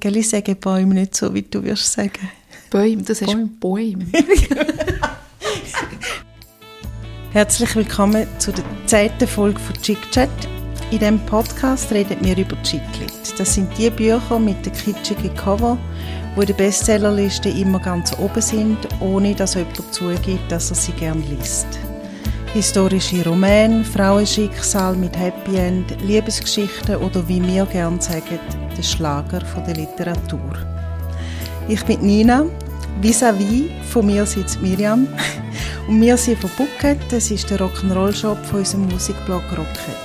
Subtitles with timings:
[0.00, 2.30] Gell, ich sage Bäume nicht so, wie du wirst sagen.
[2.70, 4.06] Bäume, das ist Bäume.
[7.32, 10.30] Herzlich willkommen zu der zweiten Folge von Chick Chat.
[10.90, 13.12] In diesem Podcast reden wir über Chicklit.
[13.36, 15.76] Das sind die Bücher mit den kitschigen Cover,
[16.34, 20.92] die in der Bestsellerliste immer ganz oben sind, ohne dass jemand zugibt, dass er sie
[20.92, 21.66] gerne liest.
[22.52, 28.40] Historische Romane, Frauenschicksal mit Happy End, Liebesgeschichten oder wie wir gerne sagen,
[28.76, 30.58] der Schlager der Literatur.
[31.68, 32.46] Ich bin Nina,
[33.00, 35.06] vis-à-vis von mir sitzt Miriam
[35.86, 40.00] und wir sind von Bucket, das ist der Rock'n'Roll-Shop von unserem Musikblog Rocket.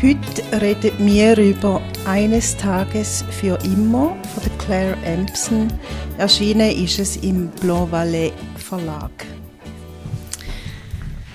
[0.00, 5.68] Heute reden wir über Eines Tages für immer von Claire Empson.
[6.16, 9.35] Erschienen ist es im Blanc Valley Verlag.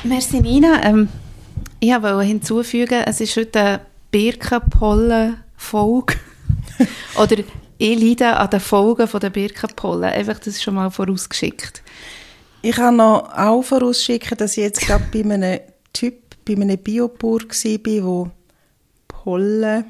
[0.03, 0.83] Merci Nina.
[0.83, 1.09] Ähm,
[1.79, 6.15] ich wollte hinzufügen, es ist heute eine Birkenpollen-Folge.
[7.21, 7.43] Oder
[7.77, 10.11] ich leide an den Folgen der Birkenpollen.
[10.11, 11.83] Einfach das schon mal vorausgeschickt.
[12.63, 15.59] Ich habe noch auch vorausschicken, dass ich jetzt gerade bei einem
[15.93, 18.31] Typ, bei einem Biobauer war, der
[19.07, 19.85] Pollen,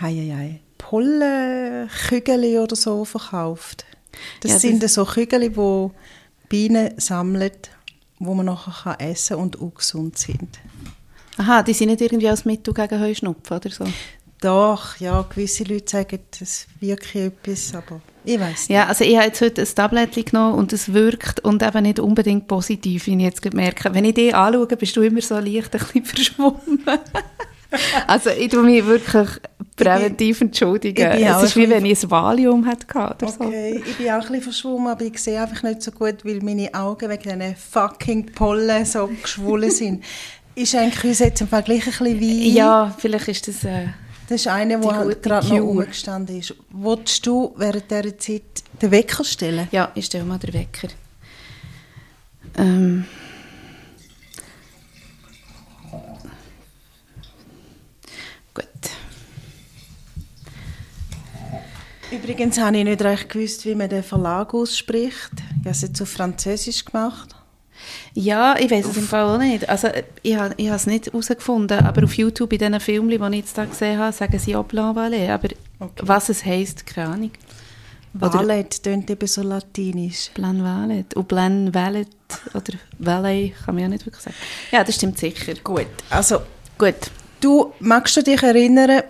[0.00, 3.84] hei, hei, hei, Pollenkügel oder so verkauft.
[4.40, 5.90] Das, ja, das sind so Kügel, die
[6.48, 7.52] Bienen sammeln
[8.26, 10.58] wo man nachher kann essen und auch gesund sind.
[11.36, 13.84] Aha, die sind nicht irgendwie als Mittel gegen Heuschnupfen oder so?
[14.40, 18.70] Doch, ja, gewisse Leute sagen, das wirkt etwas, aber ich weiß nicht.
[18.70, 22.00] Ja, also ich habe jetzt heute ein Tablet genommen und es wirkt und eben nicht
[22.00, 23.94] unbedingt positiv, wie ich jetzt merke.
[23.94, 26.82] Wenn ich dich anschaue, bist du immer so leicht ein bisschen verschwommen.
[28.06, 29.28] also ich tue mich wirklich
[29.76, 31.02] präventiv entschuldigen.
[31.02, 33.74] Es ist wie wenn ich ein Valium hatte oder okay.
[33.78, 33.90] so.
[33.90, 36.72] ich bin auch ein bisschen verschwommen, aber ich sehe einfach nicht so gut, weil meine
[36.74, 40.04] Augen wegen diesen fucking Pollen so geschwollen sind.
[40.54, 42.50] ist eigentlich uns jetzt im Vergleich ein bisschen wie...
[42.52, 43.64] Ja, vielleicht ist das...
[43.64, 43.88] Äh,
[44.28, 46.54] das ist eine, die halt gerade noch umgestanden ist.
[46.70, 48.42] Wolltest du während dieser Zeit
[48.80, 49.68] den Wecker stellen?
[49.72, 50.88] Ja, ich stelle mal den Wecker.
[52.56, 53.04] Ähm...
[62.12, 65.30] Übrigens habe ich nicht recht gewusst, wie man den Verlag ausspricht.
[65.32, 67.34] Ich habe es jetzt auf Französisch gemacht.
[68.12, 69.68] Ja, ich weiß es im Fall auch nicht.
[69.68, 69.88] Also,
[70.22, 73.44] ich habe, ich habe es nicht herausgefunden, aber auf YouTube, in diesen Filmen, die ich
[73.44, 75.30] jetzt da gesehen habe, sagen sie auch Blanc Valet.
[75.30, 75.48] Aber
[75.80, 76.02] okay.
[76.02, 77.30] was es heisst, keine Ahnung.
[78.12, 80.30] Valet tönt eben so latinisch.
[80.34, 81.14] Plan Valet.
[81.14, 82.08] Und Plan Valet
[82.52, 84.36] oder Valet kann man ja nicht wirklich sagen.
[84.70, 85.54] Ja, das stimmt sicher.
[85.64, 86.42] Gut, also
[86.76, 86.94] gut.
[87.40, 89.02] Du, magst du dich erinnern,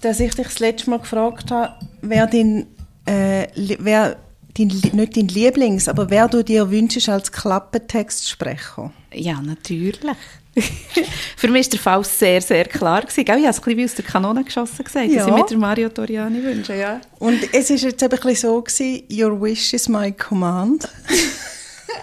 [0.00, 2.66] dass ich dich das letzte Mal gefragt habe, wer dein,
[3.06, 3.46] äh,
[3.78, 4.16] wer
[4.56, 8.92] dein, nicht dein Lieblings, aber wer du dir wünschst als Klappentextsprecher?
[9.12, 10.16] Ja, natürlich.
[11.36, 13.02] Für mich war der Fall sehr, sehr klar.
[13.02, 13.20] Gewesen.
[13.20, 15.18] Ich habe es ein bisschen wie aus der Kanone geschossen gesagt, ja.
[15.18, 16.74] dass ich mit der Mario Toriani wünsche.
[16.76, 17.00] Ja.
[17.18, 20.88] Und es war jetzt ein bisschen so, gewesen, «Your wish is my command».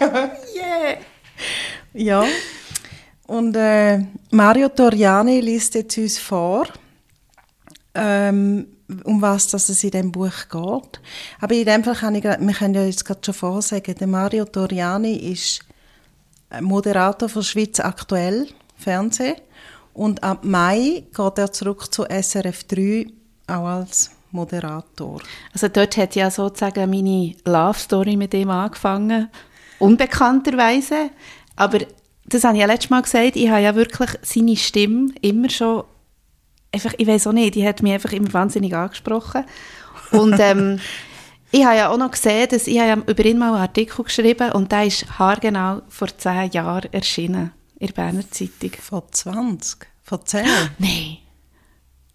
[0.00, 0.98] yeah!
[1.94, 2.24] Ja.
[3.26, 4.00] Und äh,
[4.30, 6.66] Mario Toriani liest jetzt uns vor
[7.94, 8.66] ähm,
[9.04, 11.00] um was dass es in diesem Buch geht.
[11.40, 14.44] Aber in dem Fall kann ich, wir können ja jetzt gerade schon vorsagen, der Mario
[14.44, 15.60] Toriani ist
[16.60, 19.36] Moderator von Schweiz aktuell Fernsehen
[19.94, 23.06] und ab Mai geht er zurück zu SRF 3
[23.46, 25.20] auch als Moderator.
[25.52, 29.28] Also dort hat ja sozusagen meine Love Story mit ihm angefangen,
[29.78, 31.10] unbekannterweise,
[31.56, 31.80] aber
[32.24, 35.84] das habe ich ja letztes Mal gesagt, ich habe ja wirklich seine Stimme immer schon
[36.72, 39.44] einfach, ich weiß auch nicht, die hat mich einfach immer wahnsinnig angesprochen.
[40.10, 40.80] Und ähm,
[41.50, 44.52] ich habe ja auch noch gesehen, dass ich ja über ihn mal einen Artikel geschrieben
[44.52, 48.72] und der ist haargenau vor zehn Jahren erschienen in der Berner Zeitung.
[48.80, 49.86] Vor 20?
[50.02, 50.46] Vor 10?
[50.78, 51.18] Nein.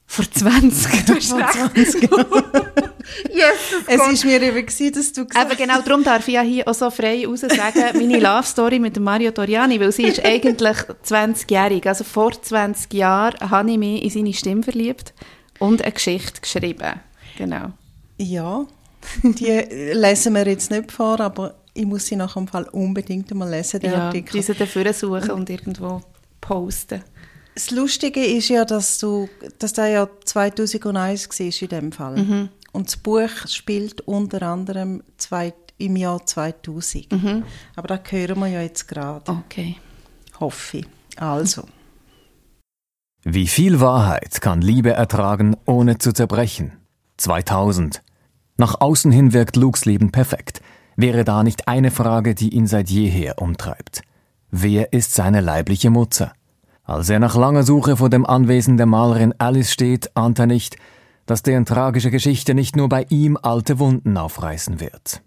[0.09, 1.05] Vor 20.
[1.05, 2.01] Du hast Vor 20.
[3.29, 3.53] yes,
[3.87, 5.57] es war mir eben, gewesen, dass du gesagt hast.
[5.57, 8.97] genau darum darf ich ja hier auch so frei raus sagen, meine Love Story mit
[8.99, 11.85] Mario Toriani, weil sie ist eigentlich 20-jährig.
[11.85, 15.13] Also vor 20 Jahren habe ich mich in seine Stimme verliebt
[15.59, 17.01] und eine Geschichte geschrieben.
[17.37, 17.73] Genau.
[18.17, 18.65] Ja,
[19.23, 19.45] die
[19.93, 23.81] lesen wir jetzt nicht vor, aber ich muss sie nach dem Fall unbedingt mal lesen,
[23.81, 24.39] den ja, Artikel.
[24.39, 26.01] diese dafür suchen und irgendwo
[26.41, 27.03] posten.
[27.57, 29.27] Das Lustige ist ja, dass du,
[29.57, 32.15] dass der ja 2001 war in dem Fall.
[32.15, 32.49] Mhm.
[32.71, 37.11] Und das Buch spielt unter anderem zwei, im Jahr 2000.
[37.11, 37.43] Mhm.
[37.75, 39.31] Aber da hören wir ja jetzt gerade.
[39.31, 39.77] Okay.
[40.39, 40.87] Hoffe ich.
[41.15, 41.63] Also.
[43.23, 46.73] Wie viel Wahrheit kann Liebe ertragen, ohne zu zerbrechen?
[47.17, 48.03] 2000.
[48.57, 50.61] Nach außen hin wirkt Lukes Leben perfekt.
[50.95, 54.03] Wäre da nicht eine Frage, die ihn seit jeher umtreibt?
[54.51, 56.33] Wer ist seine leibliche Mutter?
[56.87, 60.77] Als er nach langer Suche vor dem Anwesen der Malerin Alice steht, ahnt er nicht,
[61.25, 65.21] dass deren tragische Geschichte nicht nur bei ihm alte Wunden aufreißen wird.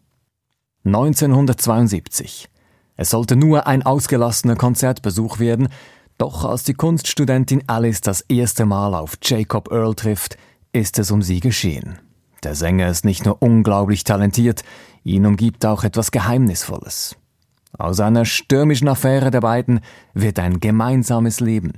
[0.86, 2.48] 1972.
[2.96, 5.68] Es sollte nur ein ausgelassener Konzertbesuch werden,
[6.16, 10.38] doch als die Kunststudentin Alice das erste Mal auf Jacob Earl trifft,
[10.72, 11.98] ist es um sie geschehen.
[12.42, 14.62] Der Sänger ist nicht nur unglaublich talentiert,
[15.04, 17.16] ihn umgibt auch etwas Geheimnisvolles.
[17.78, 19.80] Aus einer stürmischen Affäre der beiden
[20.14, 21.72] wird ein gemeinsames Leben,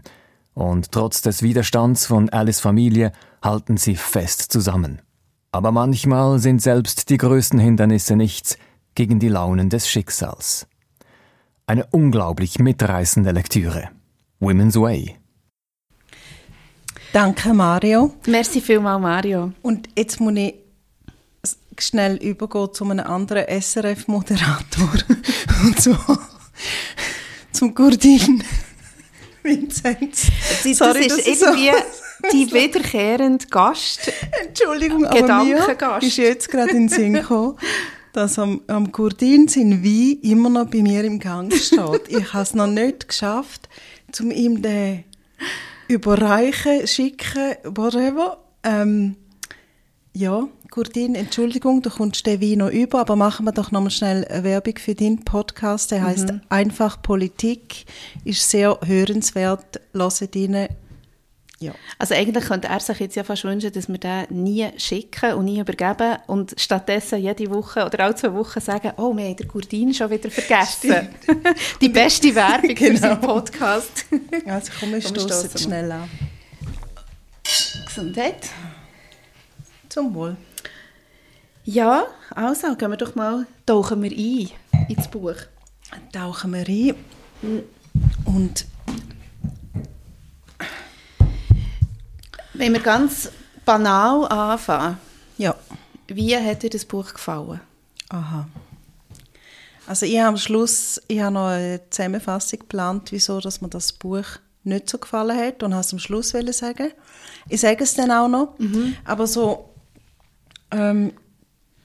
[0.54, 3.12] und trotz des Widerstands von Alice Familie
[3.42, 5.00] halten sie fest zusammen.
[5.50, 8.56] Aber manchmal sind selbst die größten Hindernisse nichts
[8.94, 10.66] gegen die Launen des Schicksals.
[11.66, 13.88] Eine unglaublich mitreißende Lektüre.
[14.40, 15.16] Women's Way.
[17.12, 18.14] Danke, Mario.
[18.26, 19.52] Merci vielmal, Mario.
[19.62, 20.54] Und jetzt muss ich
[21.78, 24.92] schnell übergehen zu einem anderen SRF-Moderator.
[25.64, 26.19] Und zwar
[27.52, 28.42] zum Gurdin
[29.42, 30.28] Vinzenz.
[30.62, 34.12] Das, Sorry, das ist irgendwie so die wiederkehrende Gast.
[34.46, 35.66] Entschuldigung, aber mir
[36.00, 37.58] ist jetzt gerade in den Sinn gekommen,
[38.12, 42.08] dass am, am Gurdin sein Wein immer noch bei mir im Gang steht.
[42.08, 43.69] Ich habe es noch nicht geschafft,
[44.20, 45.04] um ihm den
[45.88, 48.38] überreichen, schicken, whatever.
[48.62, 49.16] Ähm,
[50.14, 54.24] ja, Gurdin, Entschuldigung, du kommst den Wein noch über, aber machen wir doch nochmal schnell
[54.26, 55.90] eine Werbung für deinen Podcast.
[55.90, 56.40] Der heißt mhm.
[56.48, 57.86] Einfach Politik,
[58.24, 59.80] ist sehr hörenswert.
[59.94, 60.68] Hört rein.
[61.60, 61.72] Ja.
[61.98, 65.44] Also eigentlich könnte er sich jetzt ja fast wünschen, dass wir den nie schicken und
[65.44, 69.46] nie übergeben und stattdessen jede Woche oder alle zwei Wochen sagen, oh, wir haben den
[69.46, 71.08] Gurdin schon wieder vergessen.
[71.80, 72.90] Die beste Werbung genau.
[72.90, 74.06] für seinen Podcast.
[74.44, 76.10] Also komm, wir stoßen schnell an.
[77.86, 78.50] Gesundheit.
[79.92, 80.38] Zum Wohl.
[81.64, 84.48] Ja, also gehen wir doch mal, tauchen wir ein
[84.88, 85.34] ins Buch.
[86.10, 86.94] Tauchen wir ein
[88.24, 88.64] und
[92.54, 93.30] wenn wir ganz
[93.66, 94.96] banal anfangen,
[95.36, 95.54] ja.
[96.06, 97.60] wie hat dir das Buch gefallen?
[98.08, 98.48] Aha.
[99.86, 103.92] Also ich habe am Schluss ich habe noch eine Zusammenfassung geplant, wieso dass mir das
[103.92, 104.24] Buch
[104.64, 106.92] nicht so gefallen hat und habe es am Schluss sagen.
[107.50, 108.96] Ich sage es dann auch noch, mhm.
[109.04, 109.68] aber so
[110.72, 111.12] ähm,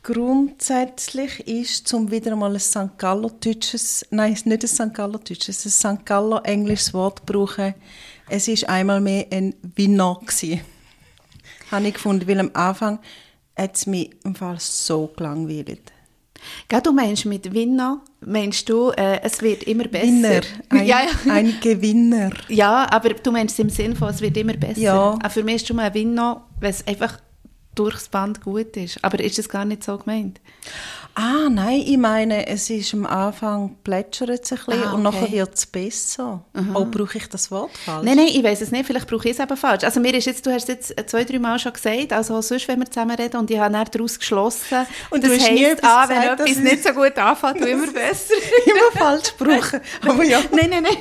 [0.03, 2.97] grundsätzlich ist, zum wieder einmal ein St.
[2.97, 4.93] Gallo deutsches, nein, nicht ein St.
[4.93, 6.05] Gallo deutsches, ein St.
[6.05, 7.73] Gallo englisches Wort brauchen.
[8.29, 10.61] Es ist einmal mehr ein Winner gewesen.
[11.71, 12.99] Habe ich gefunden, weil am Anfang
[13.57, 15.91] hat es mich im Fall so gelangweilt.
[16.67, 20.07] Gell, du meinst mit Winner, meinst du, äh, es wird immer besser?
[20.07, 21.33] Winner, ein, ja, ja.
[21.33, 22.29] ein Gewinner.
[22.47, 24.79] Ja, aber du meinst im Sinne von, es wird immer besser.
[24.79, 25.19] Ja.
[25.21, 27.19] Auch für mich ist schon mal ein Winner, wenn es einfach
[27.77, 29.03] durchs Band gut ist.
[29.03, 30.39] Aber ist das gar nicht so gemeint?
[31.15, 34.95] Ah, nein, ich meine, es ist am Anfang plätschert es ein bisschen ah, okay.
[34.95, 36.43] und nachher wird es besser.
[36.53, 36.75] Mhm.
[36.75, 38.05] Oh, brauche ich das Wort falsch?
[38.05, 39.83] Nein, nein, ich weiß es nicht, vielleicht brauche ich es eben falsch.
[39.83, 42.67] Also mir ist jetzt, du hast es jetzt zwei, drei Mal schon gesagt, also sonst,
[42.67, 46.21] wenn wir zusammen reden und ich habe dann daraus geschlossen, und das heisst, ah, wenn
[46.21, 48.33] gesagt, etwas nicht so gut anfängt, immer besser.
[48.65, 50.39] immer falsch brauchen, aber ja.
[50.51, 50.97] nein, nein, nein.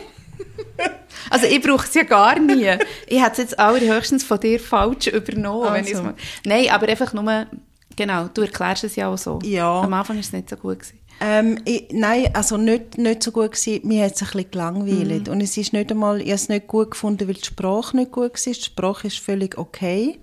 [1.30, 2.70] Also ich brauche es ja gar nie.
[3.06, 5.68] Ich hätte es jetzt allerhöchstens von dir falsch übernommen.
[5.68, 6.04] Also.
[6.04, 6.14] Wenn
[6.44, 7.46] Nein, aber einfach nur,
[7.94, 9.38] genau, du erklärst es ja auch so.
[9.42, 9.80] Ja.
[9.80, 10.80] Am Anfang war es nicht so gut.
[10.80, 11.00] Gewesen.
[11.20, 13.86] Ähm, ich, nein, also nicht, nicht so gut gewesen.
[13.86, 15.26] Mir hat es ein bisschen gelangweilt.
[15.26, 15.32] Mhm.
[15.32, 18.12] Und es ist nicht einmal, ich habe es nicht gut gefunden, weil die Sprache nicht
[18.12, 18.52] gut war.
[18.52, 20.18] Die Sprache ist völlig okay.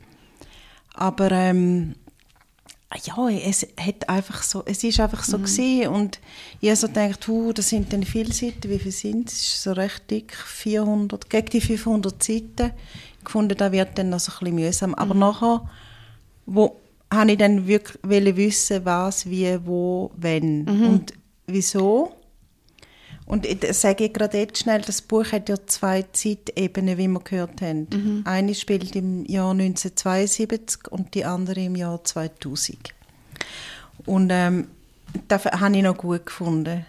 [0.93, 1.95] Aber ähm,
[3.01, 5.43] ja, es hat einfach so, es ist einfach so mhm.
[5.43, 5.87] gewesen.
[5.87, 6.19] und
[6.61, 9.41] ich habe so gedacht, huh, das sind dann viele Seiten, wie viele sind es?
[9.41, 12.71] ist so recht dick, 400, gegen die 500 Seiten.
[13.21, 14.95] Ich fand, das wird dann noch so ein bisschen mühsam.
[14.95, 15.19] Aber mhm.
[15.21, 15.69] nachher,
[16.45, 16.79] wo
[17.11, 20.87] habe ich dann wirklich wissen, was, wie, wo, wenn mhm.
[20.87, 21.13] und
[21.47, 22.13] wieso.
[23.25, 27.61] Und ich sage gerade jetzt schnell, das Buch hat ja zwei Zeitebenen, wie wir gehört
[27.61, 27.87] haben.
[27.91, 28.21] Mhm.
[28.25, 32.93] Eine spielt im Jahr 1972 und die andere im Jahr 2000.
[34.05, 34.67] Und ähm,
[35.27, 36.85] das habe ich noch gut gefunden.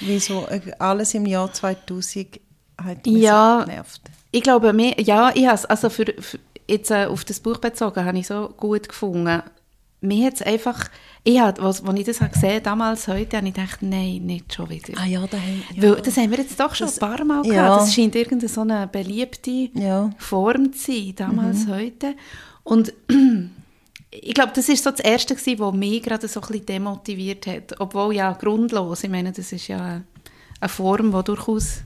[0.00, 2.40] Wieso äh, alles im Jahr 2000
[2.82, 4.02] hat mich ja, so genervt.
[4.30, 8.04] Ich glaube, mehr, ja, ich habe also für, für jetzt äh, auf das Buch bezogen,
[8.04, 9.42] habe ich so gut gefunden.
[10.00, 10.88] Mir hat es einfach
[11.28, 14.54] ich hab, als, als ich das habe gesehen damals, heute, habe ich gedacht, nein, nicht
[14.54, 14.92] schon wieder.
[14.96, 15.82] Ah ja, da haben, ja.
[15.82, 17.56] Weil, das haben wir jetzt doch schon das, ein paar Mal gehabt.
[17.56, 17.76] Ja.
[17.78, 20.10] Das scheint irgendeine so eine beliebte ja.
[20.18, 21.72] Form zu sein, damals, mhm.
[21.72, 22.14] heute.
[22.62, 22.92] Und
[24.12, 27.48] ich glaube, das war so das Erste, gewesen, was mich gerade so ein bisschen demotiviert
[27.48, 27.80] hat.
[27.80, 30.02] Obwohl ja grundlos, ich meine, das ist ja
[30.60, 31.78] eine Form, die durchaus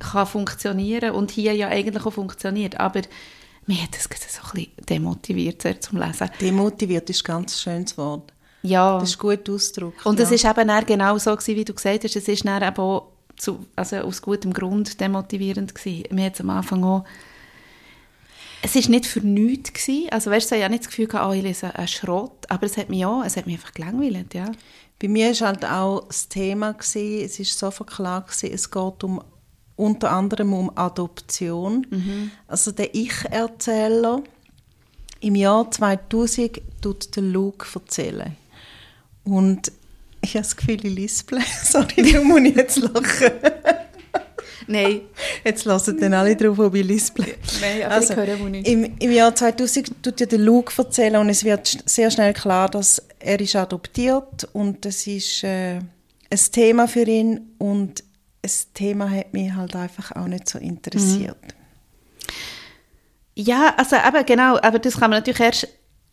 [0.00, 2.78] kann funktionieren und hier ja eigentlich auch funktioniert.
[2.78, 3.00] Aber
[3.66, 6.30] mich hat das so ein bisschen demotiviert zum Lesen.
[6.40, 8.32] Demotiviert ist ein ganz schönes Wort.
[8.62, 8.98] Ja.
[8.98, 10.04] Das ist gut ausgedrückt.
[10.06, 10.36] Und es ja.
[10.36, 13.66] ist eben genau so gewesen, wie du gesagt hast, es ist dann eben auch zu,
[13.76, 16.04] also aus gutem Grund demotivierend gewesen.
[16.10, 17.04] Mir hat am Anfang auch
[18.64, 20.08] es ist nicht für nichts gewesen.
[20.10, 22.64] Also weißt du, ich habe nicht das Gefühl gehabt, oh, ich lese einen Schrott, aber
[22.64, 24.52] es hat mich auch, es hat mich einfach gelangweilt, ja.
[25.00, 29.02] Bei mir war halt auch das Thema, gewesen, es ist sofort klar, gewesen, es geht
[29.02, 29.20] um,
[29.76, 31.86] unter anderem um Adoption.
[31.90, 32.30] Mhm.
[32.46, 34.22] Also der Ich-Erzähler
[35.20, 38.36] im Jahr 2000 tut der Luke erzählen.
[39.24, 39.70] Und
[40.20, 41.38] ich habe das Gefühl, ich lispel.
[41.64, 43.30] Sorry, da muss ich jetzt lachen.
[44.68, 45.02] Nein.
[45.44, 47.26] Jetzt lassen dann alle drauf, ob ich lispel.
[47.60, 48.68] Nein, aber Also, ich höre nicht.
[48.68, 52.68] im, Im Jahr 2000 tut ja der Luke erzählen und es wird sehr schnell klar,
[52.68, 58.04] dass er ist adoptiert und das ist äh, ein Thema für ihn und
[58.42, 61.36] das Thema hat mich halt einfach auch nicht so interessiert.
[63.34, 65.64] Ja, also eben genau, aber das kann man natürlich erst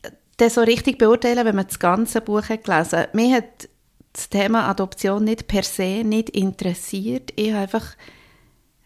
[0.04, 3.14] äh, dann so richtig beurteilen, wenn man das ganze Buch hat gelesen hat.
[3.14, 3.68] Mich hat
[4.14, 7.34] das Thema Adoption nicht per se nicht interessiert.
[7.36, 7.86] Ich habe einfach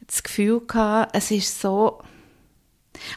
[0.08, 2.02] das Gefühl gehabt, es ist so...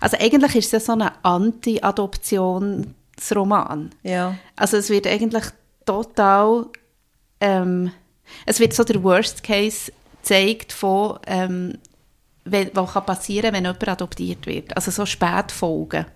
[0.01, 3.91] Also eigentlich ist es ja so ein Anti-Adoptionsroman.
[4.03, 4.35] Ja.
[4.57, 5.45] Also es wird eigentlich
[5.85, 6.67] total,
[7.41, 7.93] ähm,
[8.47, 9.93] es wird so der Worst Case
[10.27, 11.79] gezeigt von, ähm,
[12.45, 14.75] was kann passieren, wenn jemand adoptiert wird.
[14.77, 16.07] Also so Spätfolgen.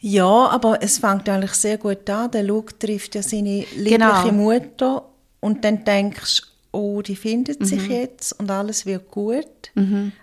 [0.00, 2.30] Ja, aber es fängt eigentlich sehr gut an.
[2.30, 4.32] Der Luke trifft ja seine liebliche Genau.
[4.32, 5.04] Mutter
[5.40, 6.42] und dann denkst
[6.74, 9.46] oh, die findet sich jetzt und alles wird gut.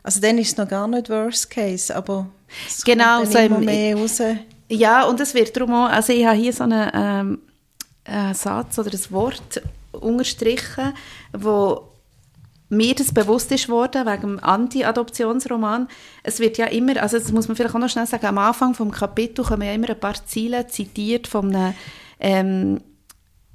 [0.02, 2.28] Also dann ist es noch gar nicht Worst Case, aber
[2.68, 4.20] es Genau, kommt so dann immer im- mehr raus.
[4.68, 7.42] Ja, und es wird darum auch, also ich habe hier so einen, ähm,
[8.04, 9.62] einen Satz oder ein Wort
[9.92, 10.94] unterstrichen,
[11.34, 11.89] wo
[12.70, 15.88] mir das bewusst ist worden, wegen dem Anti-Adoptionsroman.
[16.24, 18.76] Es wird ja immer, also das muss man vielleicht auch noch schnell sagen, am Anfang
[18.76, 21.74] vom Kapitel kommen ja immer ein paar Ziele zitiert von einem,
[22.20, 22.82] ähm,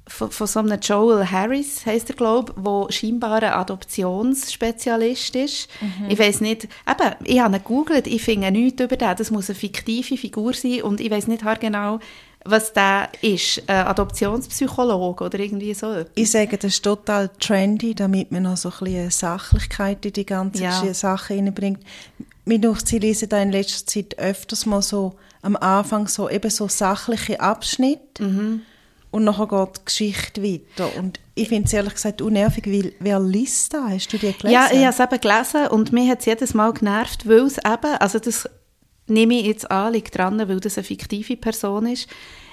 [0.07, 5.69] von, von so einem Joel Harris, heisst er, glaube ich, der scheinbar ein Adoptionsspezialist ist.
[6.09, 9.49] Ich weiß nicht, eben, ich habe ihn gegoogelt, ich finde nichts über den, das muss
[9.49, 11.99] eine fiktive Figur sein und ich weiß nicht genau,
[12.45, 16.11] was der ist, ein Adoptionspsychologe oder irgendwie so etwas.
[16.15, 20.25] Ich sage, das ist total trendy, damit man noch so ein bisschen Sachlichkeit in die
[20.25, 20.93] ganze Ja.
[20.93, 21.79] Sache reinbringt.
[22.45, 26.49] Mir durch sie lesen da in letzter Zeit öfters mal so am Anfang so eben
[26.51, 28.61] so sachliche Abschnitte Mhm.
[29.11, 30.89] und nachher geht die Geschichte weiter.
[30.97, 33.87] Und ich finde es ehrlich gesagt unnervig, weil wer liest da?
[33.89, 34.51] Hast du die gelesen?
[34.51, 37.57] Ja, ich habe es eben gelesen und mich hat es jedes Mal genervt, weil es
[37.57, 38.47] eben, also das
[39.07, 42.07] nehme ich jetzt an, liegt dran, weil das eine fiktive Person ist,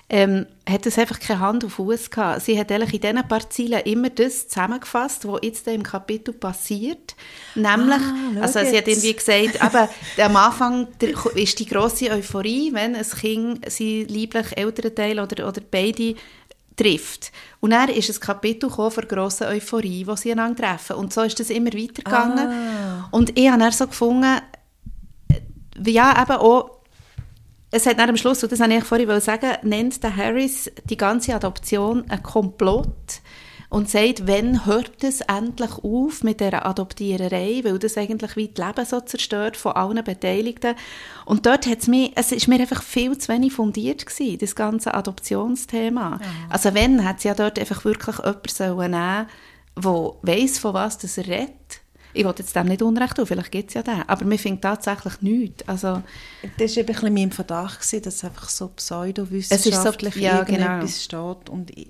[0.09, 2.43] ähm, hat es einfach keine Hand auf Fuß gehabt.
[2.43, 7.17] Sie hat eigentlich in diesen paar Zeilen immer das zusammengefasst, was jetzt im Kapitel passiert.
[7.55, 10.89] Nämlich, Ah, also sie hat irgendwie gesagt, aber am Anfang
[11.35, 16.15] ist die grosse Euphorie, wenn ein Kind sein lieblich Elternteil oder, oder beide
[16.77, 17.33] trifft.
[17.61, 20.97] Und dann ist ein Kapitel von grosser Euphorie, wo sie einander treffen.
[20.97, 22.49] Und so ist das immer weitergegangen.
[22.49, 23.09] Ah.
[23.11, 24.41] Und ich habe dann so gefunden,
[25.87, 26.71] ja, eben auch,
[27.71, 30.97] es hat dann am Schluss, und das wollte ich vorhin sagen, nennt der Harris die
[30.97, 33.23] ganze Adoption ein Komplott
[33.73, 38.67] und sagt, wenn hört es endlich auf mit dieser Adoptiererei, weil das eigentlich wie das
[38.67, 40.75] Leben so zerstört von allen Beteiligten.
[41.25, 44.55] Und dort hat es mir, es ist mir einfach viel zu wenig fundiert gewesen, das
[44.55, 46.21] ganze Adoptionsthema.
[46.51, 49.27] Also wenn, hat es ja dort einfach wirklich jemanden sollen nehmen
[49.75, 51.82] der weiss, von was das er redet.
[52.15, 54.63] Ich wollte jetzt dem nicht Unrecht tun, vielleicht gibt es ja den, aber mir findet
[54.63, 55.67] tatsächlich nichts.
[55.67, 56.03] Also,
[56.59, 60.23] Das war eben ein bisschen mein Verdacht, gewesen, dass es einfach so pseudowissenschaftlich Es ist
[60.23, 61.49] so- ja, irgendetwas steht.
[61.51, 61.89] Und ich.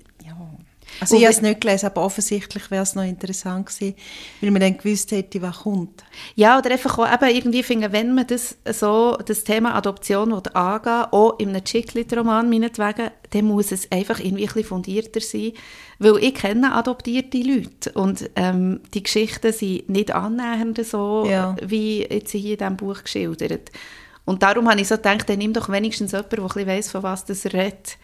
[0.99, 3.95] Also Und ich habe es nicht gelesen, aber offensichtlich wäre es noch interessant gewesen,
[4.41, 6.03] weil man dann gewusst hätte, was kommt.
[6.35, 10.41] Ja, oder einfach auch eben irgendwie finden, wenn man das so, das Thema Adoption will
[10.53, 15.53] angehen auch in einem Chicklit-Roman meinetwegen, dann muss es einfach irgendwie ein bisschen fundierter sein,
[15.99, 21.55] weil ich kenne adoptierte Leute und ähm, die Geschichten sind nicht annähernd so, Ja.
[21.63, 23.71] wie jetzt hier in diesem Buch geschildert.
[24.25, 26.91] Und darum habe ich so gedacht, dann nimm doch wenigstens jemanden, der ein bisschen weiss,
[26.91, 27.97] von was das redet,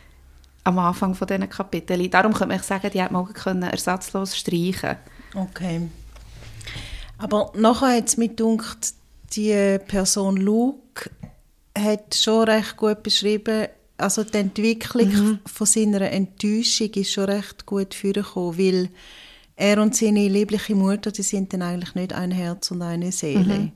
[0.63, 2.09] am Anfang von diesen Kapiteln.
[2.09, 4.97] Darum könnte man sagen, die hätte man können ersatzlos streichen
[5.35, 5.81] Okay.
[7.17, 8.93] Aber nachher hat es mir gedacht,
[9.33, 11.09] die Person Luke
[11.77, 17.93] hat schon recht gut beschrieben, also die Entwicklung von seiner Enttäuschung ist schon recht gut
[17.93, 18.89] vorgekommen, weil
[19.55, 23.73] er und seine liebliche Mutter, die sind dann eigentlich nicht ein Herz und eine Seele,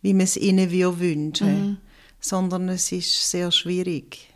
[0.00, 1.78] wie man es ihnen wünschen,
[2.18, 4.28] sondern es ist sehr schwierig.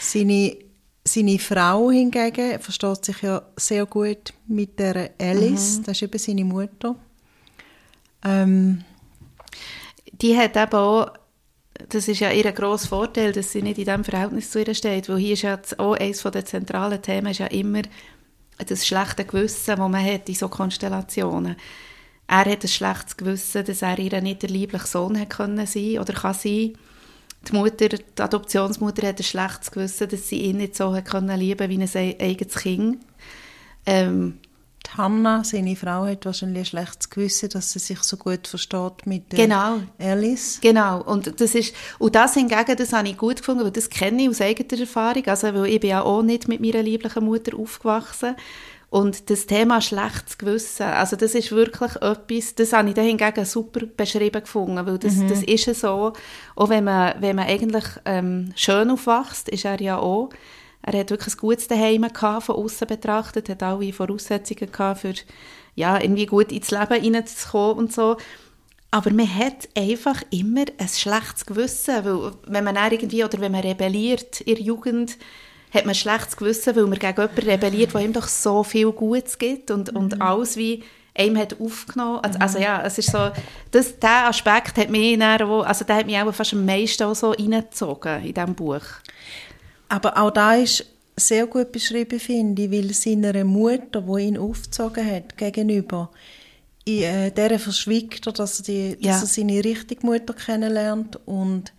[0.00, 0.56] Seine,
[1.04, 6.44] seine Frau hingegen versteht sich ja sehr gut mit der Alice, das ist eben seine
[6.44, 6.94] Mutter.
[8.24, 8.84] Ähm,
[10.12, 11.12] die hat eben auch,
[11.88, 15.08] das ist ja ihr grosser Vorteil, dass sie nicht in diesem Verhältnis zu ihr steht,
[15.08, 17.82] weil hier ist ja auch eines der zentralen Themen ist ja immer
[18.64, 21.56] das schlechte Gewissen, das man hat in so Konstellationen.
[22.28, 25.98] Er hat ein schlechtes Gewissen, dass er ihr nicht der liebliche Sohn hat können sein
[25.98, 26.74] oder kann sein.
[27.48, 31.68] Die Mutter, die Adoptionsmutter hat ein schlechtes Gewissen, dass sie ihn nicht so können lieben
[31.68, 32.98] wie ein eigenes Kind.
[33.84, 34.38] Ähm,
[34.86, 39.06] die Hanna, seine Frau, hat wahrscheinlich ein schlechtes Gewissen, dass sie sich so gut versteht
[39.06, 39.80] mit der genau.
[39.98, 40.58] Alice.
[40.60, 44.22] Genau, und das ist, und das hingegen, das habe ich gut gefunden, weil das kenne
[44.22, 47.56] ich aus eigener Erfahrung, also weil ich bin ja auch nicht mit meiner lieblichen Mutter
[47.56, 48.34] aufgewachsen
[48.92, 53.46] und das Thema schlechtes Gewissen, also das ist wirklich etwas, das habe ich dann hingegen
[53.46, 55.28] super beschrieben gefunden, weil das, mhm.
[55.28, 56.12] das ist ja so,
[56.56, 60.28] auch wenn man, wenn man eigentlich ähm, schön aufwächst, ist er ja auch,
[60.82, 65.14] er hat wirklich ein gutes Daheim gehabt, von außen betrachtet, hat alle Voraussetzungen gehabt, für
[65.74, 68.18] ja, irgendwie gut ins Leben hineinzukommen und so.
[68.90, 73.62] Aber man hat einfach immer ein schlechtes Gewissen, weil wenn man irgendwie, oder wenn man
[73.62, 75.16] rebelliert in der Jugend,
[75.72, 79.38] hat man schlechtes Gewissen, weil man gegen jemanden rebelliert, der ihm doch so viel Gutes
[79.38, 79.98] gibt und, mhm.
[79.98, 80.82] und alles wie
[81.14, 82.20] einem hat aufgenommen.
[82.22, 83.30] Also, also, ja, es ist so,
[83.70, 87.14] das, der Aspekt hat mich, auch, also der hat mich auch fast am meisten auch
[87.14, 88.84] so reingezogen in diesem Buch.
[89.88, 90.86] Aber auch da ist
[91.16, 96.10] sehr gut beschrieben, finde ich, weil seiner Mutter, die ihn aufgezogen hat, gegenüber,
[96.84, 99.12] in äh, der verschwiegt er, dass die, ja.
[99.12, 101.72] dass er seine richtige Mutter kennenlernt und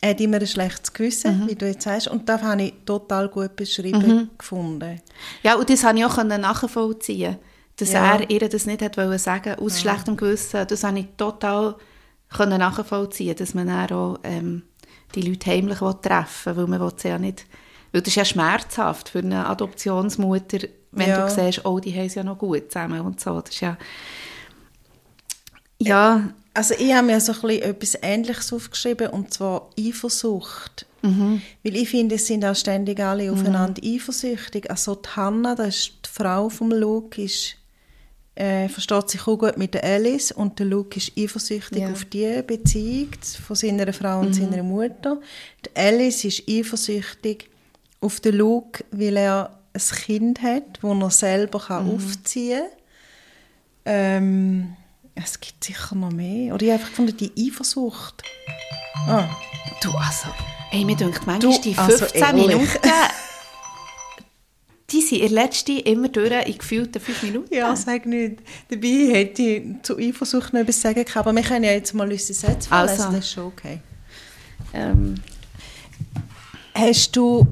[0.00, 1.48] er hat immer ein schlechtes Gewissen, mhm.
[1.48, 4.30] wie du jetzt sagst, und das habe ich total gut beschrieben mhm.
[4.38, 5.00] gefunden.
[5.42, 7.36] Ja, und das habe ich auch nachvollziehen
[7.76, 8.12] dass ja.
[8.12, 9.90] er ihr das nicht hat wollen sagen aus ja.
[9.90, 10.66] schlechtem Gewissen.
[10.66, 11.76] Das habe ich total
[12.38, 14.62] nachvollziehen dass man auch ähm,
[15.14, 17.46] die Leute heimlich treffen will, weil man sie ja nicht
[17.92, 21.26] weil das ist ja schmerzhaft für eine Adoptionsmutter, wenn ja.
[21.26, 23.40] du siehst, oh, die haben es ja noch gut zusammen und so.
[23.40, 23.76] Das ist ja...
[25.78, 26.28] Ja.
[26.52, 30.86] Also ich habe mir so ein bisschen etwas Ähnliches aufgeschrieben, und zwar Eifersucht.
[31.02, 31.40] Mhm.
[31.62, 33.96] Weil ich finde, es sind auch ständig alle aufeinander mhm.
[33.96, 34.70] eifersüchtig.
[34.70, 37.56] Also die Hannah, das ist die Frau von Luke, ist,
[38.34, 41.92] äh, versteht sich auch gut mit der Alice und der Luke ist eifersüchtig ja.
[41.92, 43.10] auf die Beziehung
[43.46, 44.34] von seiner Frau und mhm.
[44.34, 45.20] seiner Mutter.
[45.64, 47.48] Die Alice ist eifersüchtig
[48.00, 51.94] auf den Luke, weil er ein Kind hat, das er selber kann mhm.
[51.94, 52.70] aufziehen kann.
[53.84, 54.76] Ähm,
[55.24, 56.54] es gibt sicher noch mehr.
[56.54, 58.22] Oder ich habe einfach gefunden, die Eifersucht.
[59.06, 59.28] Ah.
[59.82, 60.28] Du, also,
[60.72, 62.78] ey, mir denkt manchmal, du, die 15 also Minuten,
[64.90, 67.54] die sind in letzten immer durch in gefühlten 5 Minuten.
[67.54, 68.40] Ja, sag nicht.
[68.68, 72.10] Dabei hätte ich zu Eifersucht noch etwas sagen können, aber wir können ja jetzt mal
[72.10, 73.16] unsere Sätze vorlesen, also.
[73.16, 73.80] das ist schon okay.
[74.74, 75.14] Ähm.
[76.74, 77.46] Hast du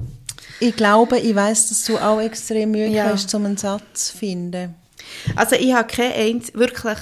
[0.61, 3.05] ich glaube, ich weiß, dass du auch extrem Mühe ja.
[3.05, 4.75] hast, um einen Satz zu finden.
[5.37, 6.99] Also ich habe kein, wirklich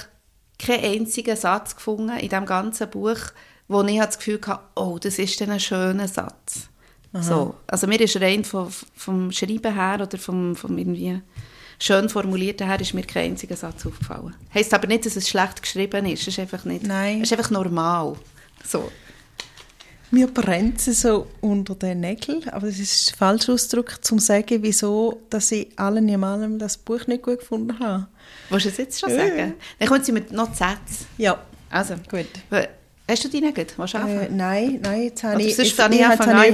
[0.59, 3.19] keinen einzigen Satz gefunden in diesem ganzen Buch,
[3.67, 6.69] wo ich das Gefühl hatte, oh, das ist ein schöner Satz.
[7.13, 7.55] So.
[7.67, 11.21] Also mir ist rein vom, vom Schreiben her oder vom, vom irgendwie
[11.79, 14.35] schön formulierten her ist mir kein einziger Satz aufgefallen.
[14.53, 16.21] Heißt aber nicht, dass es schlecht geschrieben ist.
[16.21, 16.85] Es ist einfach nicht.
[16.85, 17.21] Nein.
[17.21, 18.15] Es ist einfach normal.
[18.63, 18.91] So.
[20.09, 24.25] Mir brennt sie so unter den Nägeln, aber das ist der falsche Ausdruck, um zu
[24.25, 28.07] sagen, wieso dass ich allen in allem das Buch nicht gut gefunden habe.
[28.49, 29.53] Willst du es jetzt schon sagen?
[29.79, 31.05] Dann kommt sie mit noch Sätze.
[31.17, 31.39] Ja.
[31.69, 32.27] Also, gut.
[33.09, 33.57] Hast du die nicht?
[33.77, 36.05] Willst du äh, nein, nein, jetzt habe ich, ich, habe ich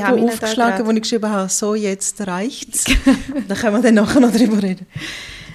[0.04, 2.86] aufgeschlagen, wo ich geschrieben habe, so, jetzt reicht's.
[3.48, 4.86] dann können wir dann nachher noch darüber reden.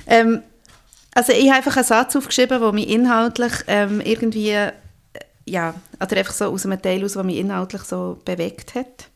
[0.07, 0.42] Ähm,
[1.14, 4.57] also ich habe einfach einen Satz aufgeschrieben, der mich inhaltlich ähm, irgendwie
[5.48, 9.09] ja, oder einfach so aus einem Teil aus, der mich inhaltlich so bewegt hat.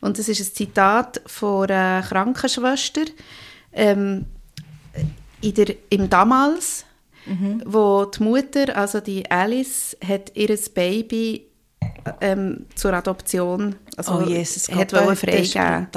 [0.00, 3.02] Und das ist ein Zitat von einer Krankenschwester
[3.72, 4.26] ähm,
[5.40, 6.84] in der, im Damals,
[7.26, 7.62] mhm.
[7.64, 11.48] wo die Mutter, also die Alice, hat ihr Baby
[12.20, 15.88] ähm, zur Adoption also oh Jesus, hat Gott, freigeben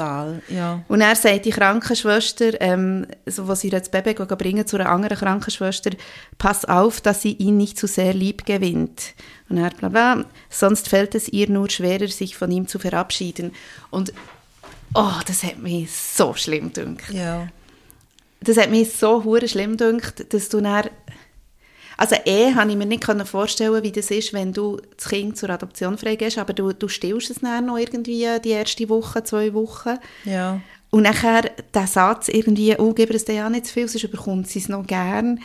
[0.48, 0.82] ja.
[0.88, 5.16] Und er sagt die Krankenschwester, ähm, so, wo sie das Baby bringen zu einer anderen
[5.16, 5.90] Krankenschwester,
[6.36, 9.14] pass auf, dass sie ihn nicht zu sehr lieb gewinnt.
[9.48, 13.52] Und er bla bla, sonst fällt es ihr nur schwerer, sich von ihm zu verabschieden.
[13.90, 14.12] Und
[14.94, 17.12] oh, das hat mich so schlimm gedacht.
[17.12, 17.46] Ja.
[18.44, 20.88] Das hat mich so hure schlimm gedacht, dass du dann
[21.96, 25.50] also eh habe ich mir nicht vorstellen wie das ist, wenn du das Kind zur
[25.50, 29.98] Adoption freigehst, aber du, du stillst es dann noch irgendwie die erste Woche, zwei Wochen.
[30.24, 30.60] Ja.
[30.90, 34.48] Und nachher der Satz irgendwie, oh, gib es dir ja nicht zu viel, sonst bekommt
[34.48, 35.40] sie es noch gern,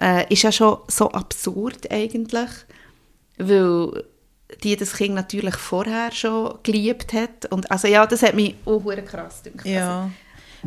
[0.00, 2.50] äh, ist ja schon so absurd eigentlich,
[3.38, 4.04] weil
[4.62, 7.46] die das Kind natürlich vorher schon geliebt hat.
[7.50, 9.66] Und also ja, das hat mich auch krass gedacht.
[9.66, 10.02] Ja.
[10.02, 10.10] Also,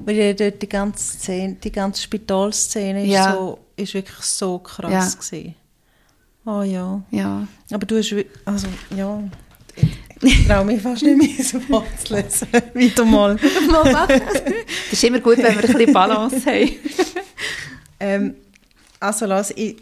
[0.06, 3.30] weil dort die ganze Szene, die ganze Spitalszene ja.
[3.30, 5.20] ist, so, ist wirklich so krass ja.
[5.20, 5.56] gewesen.
[6.46, 7.02] Oh ja.
[7.12, 7.48] Ja.
[7.72, 9.24] Aber du hast, also ja,
[10.22, 12.48] ich traue mich fast nicht mehr so vorzulesen.
[12.74, 13.38] Wieder mal.
[14.08, 16.70] das ist immer gut, wenn wir ein bisschen Balance haben.
[18.00, 18.36] ähm,
[19.00, 19.78] also lass, ich,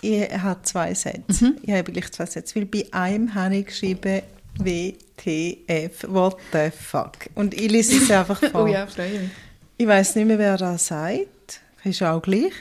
[0.00, 1.44] ich habe zwei Sätze.
[1.44, 1.56] Mhm.
[1.62, 4.22] Ich habe gleich zwei Sätze, weil bei einem habe ich geschrieben,
[4.58, 7.28] WTF, what the fuck.
[7.34, 8.64] Und ich lese es einfach vor.
[8.64, 9.30] oh ja, freue mich.
[9.78, 11.60] Ich weiß nicht mehr, wer das sagt.
[11.84, 12.52] Ist auch gleich.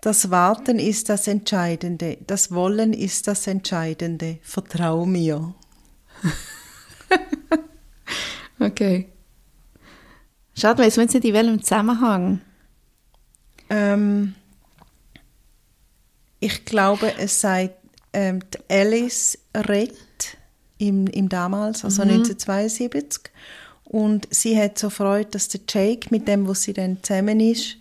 [0.00, 2.18] Das Warten ist das Entscheidende.
[2.26, 4.38] Das Wollen ist das Entscheidende.
[4.42, 5.54] Vertrau mir.
[8.60, 9.08] okay.
[10.60, 12.40] Weiss man jetzt nicht in welchem Zusammenhang.
[13.70, 14.34] Ähm,
[16.40, 17.70] ich glaube, es sei
[18.12, 20.36] ähm, die Alice Rett
[20.78, 22.10] im, im damals, also Mhm.
[22.10, 23.30] 1972.
[23.88, 27.76] Und sie hat so Freude, dass der Jake, mit dem, wo sie dann zusammen ist,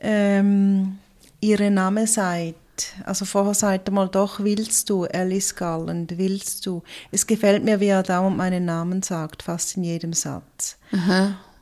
[0.00, 0.98] ähm,
[1.40, 2.56] ihren Namen sagt.
[3.04, 6.82] Also vorher sagt er mal, doch willst du, Alice Garland, willst du.
[7.12, 10.76] Es gefällt mir, wie er dauernd meinen Namen sagt, fast in jedem Satz.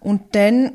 [0.01, 0.73] Und dann,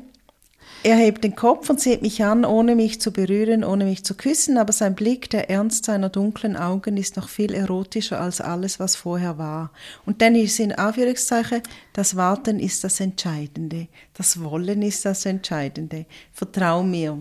[0.84, 4.14] er hebt den Kopf und sieht mich an, ohne mich zu berühren, ohne mich zu
[4.14, 8.80] küssen, aber sein Blick, der Ernst seiner dunklen Augen, ist noch viel erotischer als alles,
[8.80, 9.70] was vorher war.
[10.06, 16.06] Und dann ist in Anführungszeichen, das Warten ist das Entscheidende, das Wollen ist das Entscheidende.
[16.32, 17.18] Vertrau mir.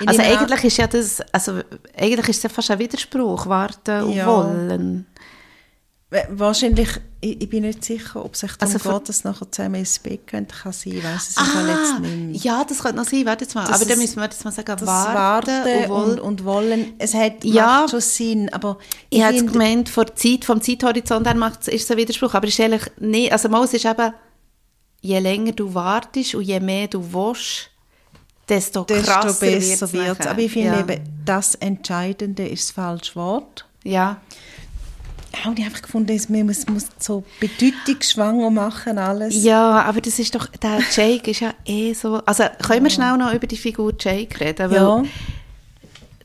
[0.00, 1.60] Ich Also eigentlich ist ja das, also
[1.96, 4.26] eigentlich ist es ja fast ein Widerspruch, warten und Ja.
[4.26, 5.06] wollen.
[6.10, 6.88] Wa- Wahrscheinlich,
[7.20, 10.26] ich, ich bin nicht sicher, ob sich darum Also geht, dass nachher zusammen ins Bett
[10.26, 10.94] gehen kann sein.
[10.94, 12.34] Ich weiss es Fall jetzt nicht mehr.
[12.54, 13.66] Ah, ja, das könnte noch sein, warte jetzt mal.
[13.66, 14.86] Das aber dann müssen wir jetzt mal sagen, warten,
[15.52, 16.18] Warten und wollen.
[16.20, 17.80] und, Wollen, es hat, Ja.
[17.82, 18.78] macht schon Sinn, aber
[19.10, 22.46] Ich habe finde- gemeint, vor Zeit, vom Zeithorizont her macht, ist es ein Widerspruch, aber
[22.48, 24.12] es ist eigentlich nicht, also mal, es ist eben,
[25.02, 27.70] je länger du wartest und je mehr du willst,
[28.48, 30.26] desto desto krasser besser wird es.
[30.26, 30.80] Aber ich finde ja.
[30.80, 33.66] eben, das Entscheidende ist das falsche Wort.
[33.84, 34.20] Ja,
[35.32, 39.42] Ja, ich habe einfach gefunden, es- man muss, muss so bedeutungsschwanger machen alles.
[39.44, 43.16] ja, aber das ist doch, der Jake ist ja eh so, also können wir schnell
[43.16, 45.02] noch über die Figur Jake reden, Ja.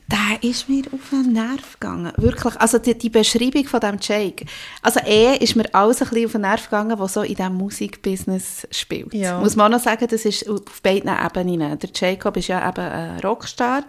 [0.09, 2.11] der ist mir auf den Nerv gegangen.
[2.17, 2.55] Wirklich.
[2.57, 4.45] Also die, die Beschreibung von dem Jake.
[4.81, 7.55] Also er ist mir alles ein bisschen auf den Nerv gegangen, der so in diesem
[7.55, 9.13] Musikbusiness spielt.
[9.13, 9.39] Ja.
[9.39, 11.79] Muss man auch noch sagen, das ist auf beiden Ebenen.
[11.79, 13.83] Der Jacob ist ja eben ein Rockstar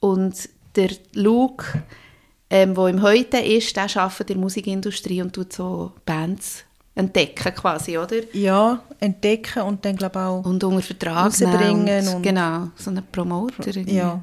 [0.00, 0.34] und
[0.76, 1.82] der Luke,
[2.50, 6.64] ähm, der im Heute ist, der arbeitet in der Musikindustrie und tut so Bands
[6.96, 8.16] entdecken quasi, oder?
[8.32, 12.90] Ja, entdecken und dann glaube ich auch, Und unter Vertrag Rausbringen nehmen und- genau, so
[12.90, 13.66] einen Promoter.
[13.68, 13.94] irgendwie.
[13.96, 14.20] ja.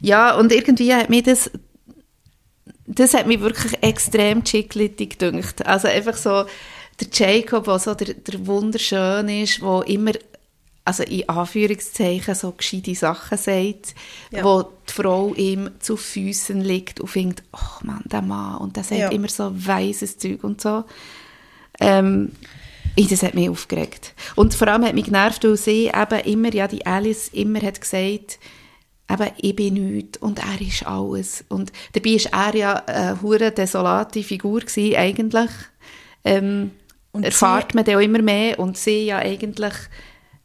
[0.00, 1.50] Ja, und irgendwie hat mir das,
[2.86, 5.64] das hat mich wirklich extrem chicklittig gedünkt.
[5.66, 6.44] Also einfach so,
[7.00, 10.12] der Jacob, der so der, der wunderschön ist, der immer,
[10.86, 13.94] also in Anführungszeichen, so gescheite Sachen sagt,
[14.30, 14.44] Ja.
[14.44, 18.84] wo die Frau ihm zu Füßen liegt und findet, oh Mann, der Mann, und der
[18.84, 19.08] sagt Ja.
[19.10, 20.84] immer so weißes Zeug und so.
[21.80, 22.32] Ähm,
[22.94, 24.14] ich, das hat mich aufgeregt.
[24.36, 27.80] Und vor allem hat mich genervt, weil sie eben immer, ja, die Alice immer hat
[27.80, 28.38] gesagt,
[29.10, 31.44] eben, ich bin nichts und er ist alles.
[31.48, 35.50] Und dabei ist er ja eine hure desolate Figur gewesen, eigentlich.
[36.24, 36.70] Ähm,
[37.12, 39.74] Und erfahrt man dann auch immer mehr und sie ja eigentlich,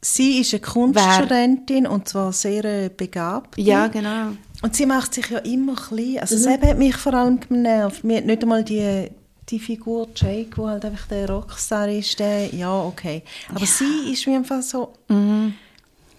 [0.04, 3.56] Sie ist eine Kunststudentin und zwar sehr äh, begabt.
[3.58, 4.32] ja, genau.
[4.62, 6.18] Und sie macht sich ja immer klein.
[6.20, 6.60] Also Mhm.
[6.60, 8.04] das hat mich vor allem genervt.
[8.04, 9.08] Mir hat nicht einmal die,
[9.48, 13.22] die Figur Jake, wo halt einfach der Rockstar ist, der, ja, okay.
[13.54, 14.92] Aber sie ist mir einfach so...
[15.08, 15.54] Mhm.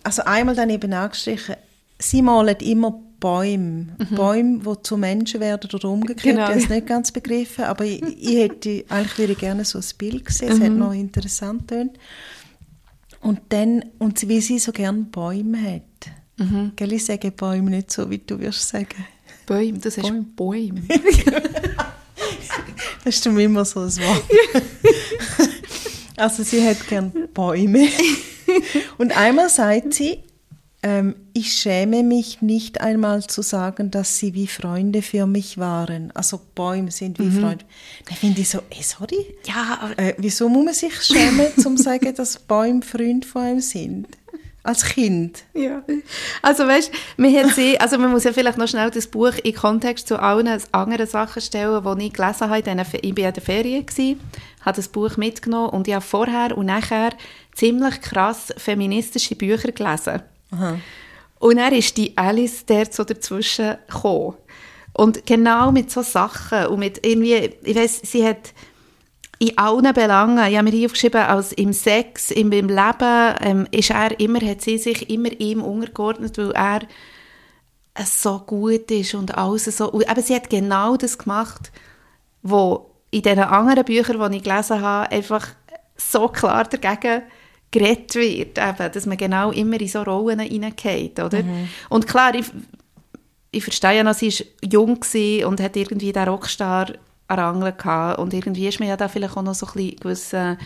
[0.04, 1.56] Also einmal dann eben angestrichen,
[2.00, 3.96] sie malt immer Bäume.
[4.12, 6.26] Bäume, die zu Menschen werden oder umgekehrt.
[6.26, 6.30] Mhm.
[6.40, 6.44] Genau.
[6.44, 9.86] Ich habe es nicht ganz begriffen, aber ich, ich hätte eigentlich würde gerne so ein
[9.98, 10.50] Bild gesehen.
[10.52, 10.64] Es Mhm.
[10.64, 11.92] hat noch interessant tönt.
[13.24, 16.12] Und dann, und wie sie so gerne Bäume hat.
[16.38, 16.74] Mhm.
[16.76, 19.06] Gell, ich sage Bäume nicht so, wie du wirst sagen.
[19.46, 20.84] Bäume, das ist Bäume.
[23.04, 24.24] Das ist immer so ein Wort.
[26.16, 27.90] also sie hat gern Bäume.
[28.98, 30.24] Und einmal sagt sie,
[30.84, 36.12] ähm, ich schäme mich nicht einmal zu sagen, dass sie wie Freunde für mich waren.
[36.14, 37.66] Also Bäume sind wie Freunde.
[38.08, 39.36] Da finde ich so, ey, sorry.
[39.48, 43.42] Ja, aber Äh, wieso muss man sich schämen, zum zu sagen, dass Bäume Freunde von
[43.42, 44.08] einem sind?
[44.66, 45.44] Als Kind.
[45.54, 45.84] Ja.
[46.42, 49.54] Also weißt, man hat sie, also man muss ja vielleicht noch schnell das Buch in
[49.54, 52.60] Kontext zu allen anderen Sachen stellen, die ich gelesen habe.
[52.60, 54.22] In Ich war in der Ferien, gewesen,
[54.62, 57.12] habe das Buch mitgenommen und ich habe vorher und nachher
[57.54, 60.22] ziemlich krass feministische Bücher gelesen.
[61.40, 64.36] Und dann ist die Alice der so dazwischen gekommen.
[64.94, 68.54] Und genau mit so Sachen und mit irgendwie, ich weiss, sie hat
[69.40, 73.68] in allen Belangen, ich habe mir hier aufgeschrieben, als im Sex, im, im Leben, ähm,
[73.72, 76.82] ist er immer, hat sie sich immer ihm untergeordnet, weil er
[78.06, 81.72] so gut ist und alles so, und eben sie hat genau das gemacht,
[82.42, 85.48] wo in den anderen Büchern, die ich gelesen habe, einfach
[85.98, 87.24] so klar dagegen
[87.74, 91.40] geredet wird, eben, dass man genau immer in so Rollen hineingeht, oder?
[91.90, 92.46] Und klar, ich,
[93.52, 95.00] ich verstehe ja noch, sie war jung
[95.46, 96.94] und hat irgendwie den Rockstar
[97.28, 99.96] an Angeln gehabt und irgendwie ist mir ja da vielleicht auch noch so ein bisschen
[99.98, 100.58] gewisse,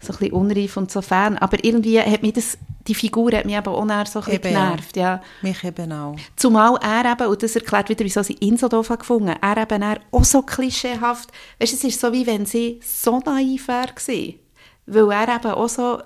[0.00, 3.44] so ein bisschen unreif und so Fan, aber irgendwie hat mich das, die Figur hat
[3.44, 5.22] mich eben auch so ein bisschen Eben, genervt, ja.
[5.42, 6.16] Mich eben auch.
[6.36, 9.56] Zumal er eben, und das erklärt wieder, wieso sie ihn so doof hat gefunden er
[9.56, 13.68] eben er auch so klischeehaft, weißt du, es ist so, wie wenn sie so naiv
[13.68, 14.38] wäre gewesen.
[14.86, 16.00] Weil er eben auch so,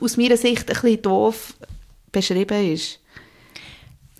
[0.00, 1.54] aus meiner Sicht, ein bisschen doof
[2.10, 2.98] beschrieben ist.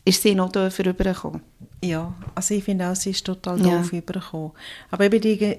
[0.05, 1.43] Ist sie noch doof rübergekommen.
[1.85, 3.77] Ja, also ich finde auch, sie ist total Ja.
[3.79, 4.53] doof übergekommen.
[4.91, 5.37] Aber eben die...
[5.37, 5.59] Ge-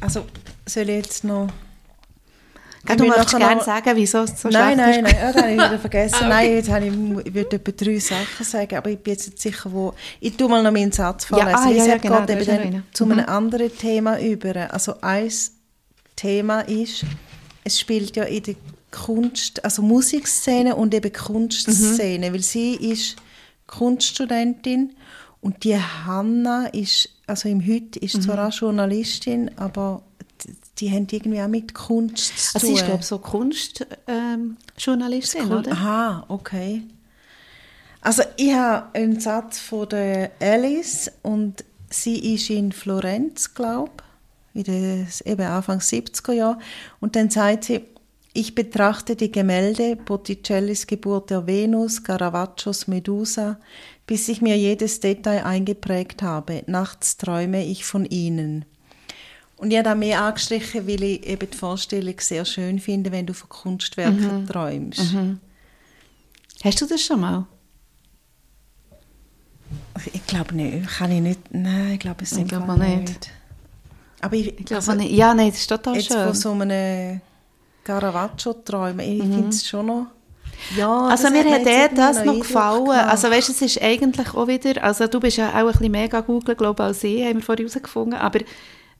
[0.00, 0.26] Also,
[0.66, 1.48] soll ich jetzt noch...
[2.84, 5.12] Gell, Du möchtest gerne noch- sagen, wieso es so nein, schlecht nein, ist.
[5.12, 6.14] nein, das habe ich wieder vergessen.
[6.22, 6.28] Ah, okay.
[6.28, 9.40] Nein, jetzt habe ich, ich würde etwa drei Sachen sagen, aber ich bin jetzt nicht
[9.40, 9.94] sicher, wo...
[10.18, 11.54] Ich tue mal noch meinen Satz vorlesen.
[11.54, 13.12] ah, ja, es ja, geht genau, eben dann zu Mhm.
[13.12, 14.72] einem anderen Thema über.
[14.72, 15.30] Also ein
[16.16, 17.04] Thema ist,
[17.64, 18.54] es spielt ja in der
[18.90, 22.34] Kunst, also Musikszene und eben Kunstszene, Mhm.
[22.34, 23.16] weil sie ist
[23.66, 24.92] Kunststudentin
[25.40, 28.22] und die Hanna ist, also im Heute ist Mhm.
[28.22, 30.02] zwar auch Journalistin, aber
[30.44, 32.76] die, die haben irgendwie auch mit Kunst zu Also tun.
[32.76, 35.72] sie ist, glaube ich, so Kunstjournalistin, ähm, oder?
[35.72, 36.82] Aha, okay.
[38.00, 44.02] Also ich habe einen Satz von der Alice und sie ist in Florenz, glaube ich,
[44.54, 46.58] in den eben Anfang 70er Jahre.
[47.00, 47.80] Und dann sagt sie,
[48.34, 53.58] ich betrachte die Gemälde Botticellis Geburt der Venus, Caravaggios Medusa,
[54.06, 56.62] bis ich mir jedes Detail eingeprägt habe.
[56.66, 58.64] Nachts träume ich von ihnen.
[59.56, 63.26] Und ich habe da mehr angestrichen, weil ich eben die Vorstellung sehr schön finde, wenn
[63.26, 65.14] du von Kunstwerken träumst.
[66.64, 67.46] Hast du das schon mal?
[70.12, 70.88] Ich glaube nicht.
[70.88, 71.40] Kann ich nicht.
[71.52, 73.30] Nein, ich glaube es Ich Fall auch nicht.
[74.22, 74.92] Aber ich, Ich glaube also.
[75.02, 76.24] Ja, nein, das ist total jetzt schön.
[76.24, 77.20] von so einem
[77.84, 80.06] Caravaggio träumen, ich finde es schon noch...
[80.76, 82.84] Ja, Also mir hat jetzt irgendwie das noch Eindruck gefallen.
[82.84, 83.06] gemacht.
[83.08, 86.20] Also weißt, es ist eigentlich auch wieder, also du bist ja auch ein bisschen mega
[86.20, 88.38] Google, glaube ich, als ich, haben wir vorhin herausgefunden, aber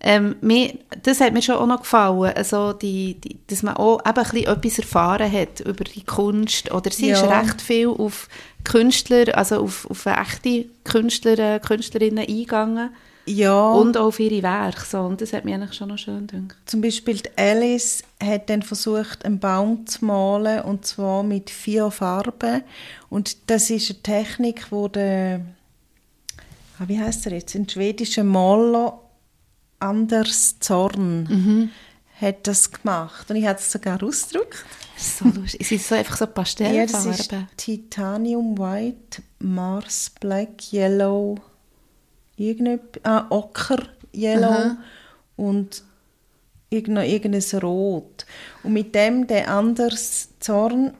[0.01, 4.01] ähm, mir, das hat mir schon auch noch gefallen, also die, die, dass man auch
[4.01, 7.39] eben ein bisschen etwas erfahren hat über die Kunst, oder sie ist Ja.
[7.39, 8.29] recht viel auf
[8.65, 12.91] Künstler, also auf, auf echte Künstler, äh, Künstlerinnen eingegangen
[13.25, 15.01] Ja, und auch auf ihre Werke, so.
[15.03, 16.57] und das hat mir eigentlich schon noch schön gedacht.
[16.67, 21.91] zum Beispiel die Alice hat dann versucht, einen Baum zu malen, und zwar mit vier
[21.93, 22.63] Farben.
[23.09, 25.41] Und das ist eine Technik, wo der...
[26.81, 27.55] Ah, wie heißt er jetzt?
[27.55, 28.99] Ein schwedischer Maler,
[29.79, 31.71] Anders Zorn, Mhm.
[32.21, 33.31] hat das gemacht.
[33.31, 34.65] Und ich habe es sogar ausgedruckt.
[34.97, 35.61] So lustig.
[35.61, 37.13] Es sind so einfach so Ja, das Pastellfarben.
[37.13, 41.39] ist Titanium White, Mars Black, Yellow,
[42.49, 43.79] irgendetwas, ah, Ocker
[44.15, 44.77] Yellow Aha.
[45.37, 45.83] und
[46.71, 48.27] irgendein, irgendein Rot.
[48.63, 50.93] Und mit dem, der Anders Zorn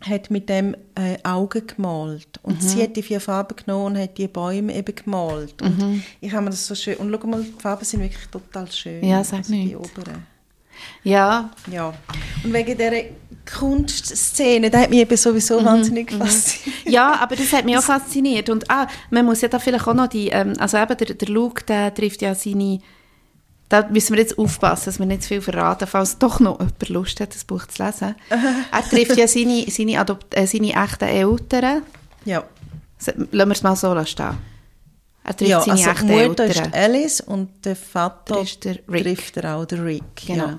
[0.00, 2.40] hat mit dem äh, Augen gemalt.
[2.42, 2.66] Und Mhm.
[2.66, 5.62] sie hat die vier Farben genommen und hat die Bäume eben gemalt.
[5.62, 6.96] Und ich habe mir das so schön...
[6.96, 8.98] Und schau mal, die Farben sind wirklich total schön.
[9.00, 9.08] Mhm.
[9.08, 9.76] Ja, sag also die nicht.
[9.76, 10.26] oberen.
[11.04, 11.94] Ja, Ja.
[12.42, 12.90] Und wegen dieser
[13.46, 15.64] Kunstszene, da hat mich eben sowieso Mhm.
[15.64, 16.86] wahnsinnig fasziniert.
[16.86, 18.48] Ja, aber das hat mich auch fasziniert.
[18.48, 21.28] Und ah, man muss ja da vielleicht auch noch die, ähm, also eben der, der
[21.28, 22.80] Luke, der trifft ja seine,
[23.68, 26.88] da müssen wir jetzt aufpassen, dass wir nicht zu viel verraten, falls doch noch jemand
[26.88, 28.14] Lust hat, das Buch zu lesen.
[28.30, 31.82] er trifft ja seine, seine, Adopt äh, seine echten Eltern.
[32.24, 32.44] Ja.
[33.32, 34.38] Lassen wir es mal so stehen.
[35.24, 36.66] Er trifft ja, seine also echten Mutter Eltern.
[36.66, 39.02] ist Alice und der Vater Der ist der Rick.
[39.04, 40.02] trifft er auch, der Rick.
[40.26, 40.46] Genau.
[40.46, 40.58] Ja.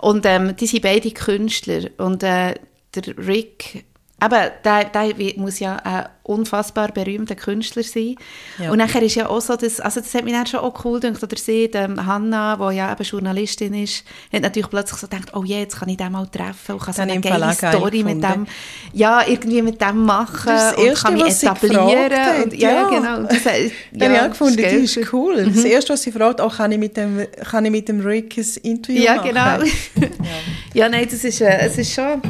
[0.00, 1.90] Und ähm, die sind beide Künstler.
[1.98, 2.54] Und äh,
[2.94, 3.84] der Rick,
[4.22, 8.14] eben, der, der muss ja ein unfassbar berühmter Künstler sein.
[8.58, 8.70] Ja.
[8.70, 11.00] Und nachher ist ja auch so, dass, also das hat mich dann schon auch cool
[11.00, 15.34] gedacht, oder sie, ähm, Hanna, die ja eben Journalistin ist, hat natürlich plötzlich so gedacht,
[15.34, 18.22] oh je, jetzt kann ich den mal treffen und kann so eine geile Story mit
[18.22, 18.46] dem,
[18.92, 22.42] ja, irgendwie mit dem machen Das und Erste, kann mich etablieren.
[22.44, 22.88] Und, ja, ja.
[22.88, 23.16] genau.
[23.18, 25.50] Und Das, äh, Dann habe ich ja, auch gefunden, das ist ist cool.
[25.52, 28.36] Das Erste, was sie fragt, auch kann ich mit dem, kann ich mit dem Rick
[28.38, 29.28] ein Interview Ja, machen?
[29.28, 30.08] genau.
[30.74, 32.22] ja, nein, das ist, äh, es ist schon...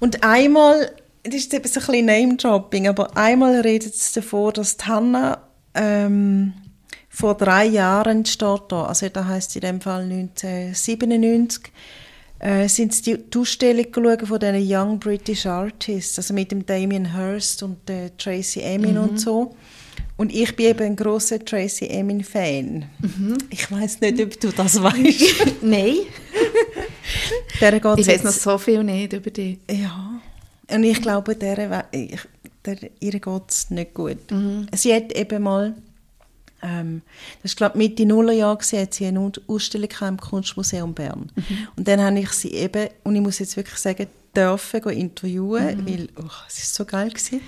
[0.00, 0.90] Und einmal,
[1.24, 5.42] das ist ein bisschen Name-Dropping, aber einmal redet es davon, dass die Hanna
[5.74, 6.52] ähm,
[7.08, 11.72] vor drei Jahren steht da, also da heisst in dem Fall 1997,
[12.38, 17.14] äh, sind die, die Ausstellung geschaut von diesen Young British Artists, also mit dem Damien
[17.14, 19.54] Hirst und der Tracy Emin und so.
[20.16, 22.84] Und ich bin eben ein großer Tracy Emin-Fan.
[23.50, 25.62] Ich weiß nicht, ob du das weißt.
[25.62, 25.96] Nein.
[28.00, 29.58] Ich weiß noch so viel nicht über die.
[29.70, 30.20] Ja,
[30.74, 31.84] und ich glaube, der,
[32.64, 34.30] der, ihr geht es nicht gut.
[34.30, 34.66] Mhm.
[34.74, 35.74] Sie hat eben mal,
[36.62, 37.02] ähm,
[37.42, 41.30] das ist glaube Mitte Nullerjahr, hat sie eine Au- Ausstellung im Kunstmuseum Bern.
[41.34, 41.68] Mhm.
[41.76, 45.86] Und dann habe ich sie eben, und ich muss jetzt wirklich sagen, dürfen interviewen, Mhm.
[45.88, 47.40] weil oh, es ist so geil gewesen.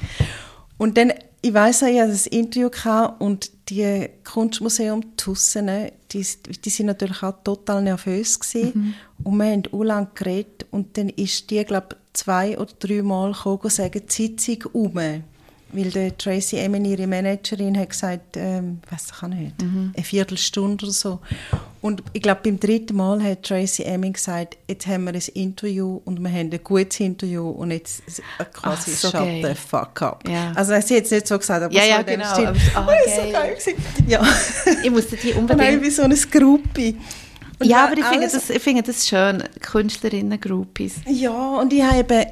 [0.78, 1.12] Und dann,
[1.44, 5.68] ich weiss auch, ich hatte das Interview gehabt und die Kunstmuseum Tussen,
[6.10, 6.26] die,
[6.64, 8.72] die sind natürlich auch total nervös gewesen.
[8.74, 8.94] Mhm.
[9.24, 13.32] Und wir haben auch lange geredet und dann ist die, glaube zwei oder drei Mal
[13.32, 14.94] gekommen sagen, die Sitzung um.
[14.94, 19.92] Weil der Tracy Emin, ihre Managerin, hat gesagt, ähm, weiß ich auch nicht, mhm.
[19.94, 21.20] eine Viertelstunde oder so.
[21.84, 26.00] Und ich glaube, beim dritten Mal hat Tracy Emin gesagt, jetzt haben wir ein Interview
[26.06, 28.02] und wir haben ein gutes Interview und jetzt
[28.54, 29.42] quasi Ach, so shut geil.
[29.46, 30.26] the fuck up.
[30.26, 30.52] Ja.
[30.54, 32.32] Also sie hat jetzt nicht so gesagt, aber ja, so ja, genau.
[32.32, 32.52] Stil.
[32.74, 33.56] Aber, oh, so geil
[34.06, 34.26] ja.
[34.82, 35.82] Ich musste die unbedingt...
[35.82, 36.96] wie so eine Gruppi.
[37.62, 41.02] ja, aber ich finde, das, ich finde das schön, Künstlerinnen-Groupies.
[41.06, 42.26] Ja, und ich habe eben,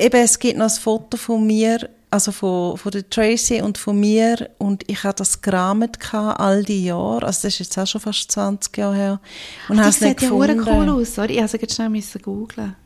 [0.00, 3.98] eben, es gibt noch ein Foto von mir also von, von der Tracy und von
[3.98, 8.00] mir und ich hatte das gerahmt all die Jahre, also das ist jetzt auch schon
[8.00, 9.20] fast 20 Jahre her.
[9.68, 12.76] Und Ach, das sieht ja cool aus, sorry, ich musste jetzt schnell müssen googlen.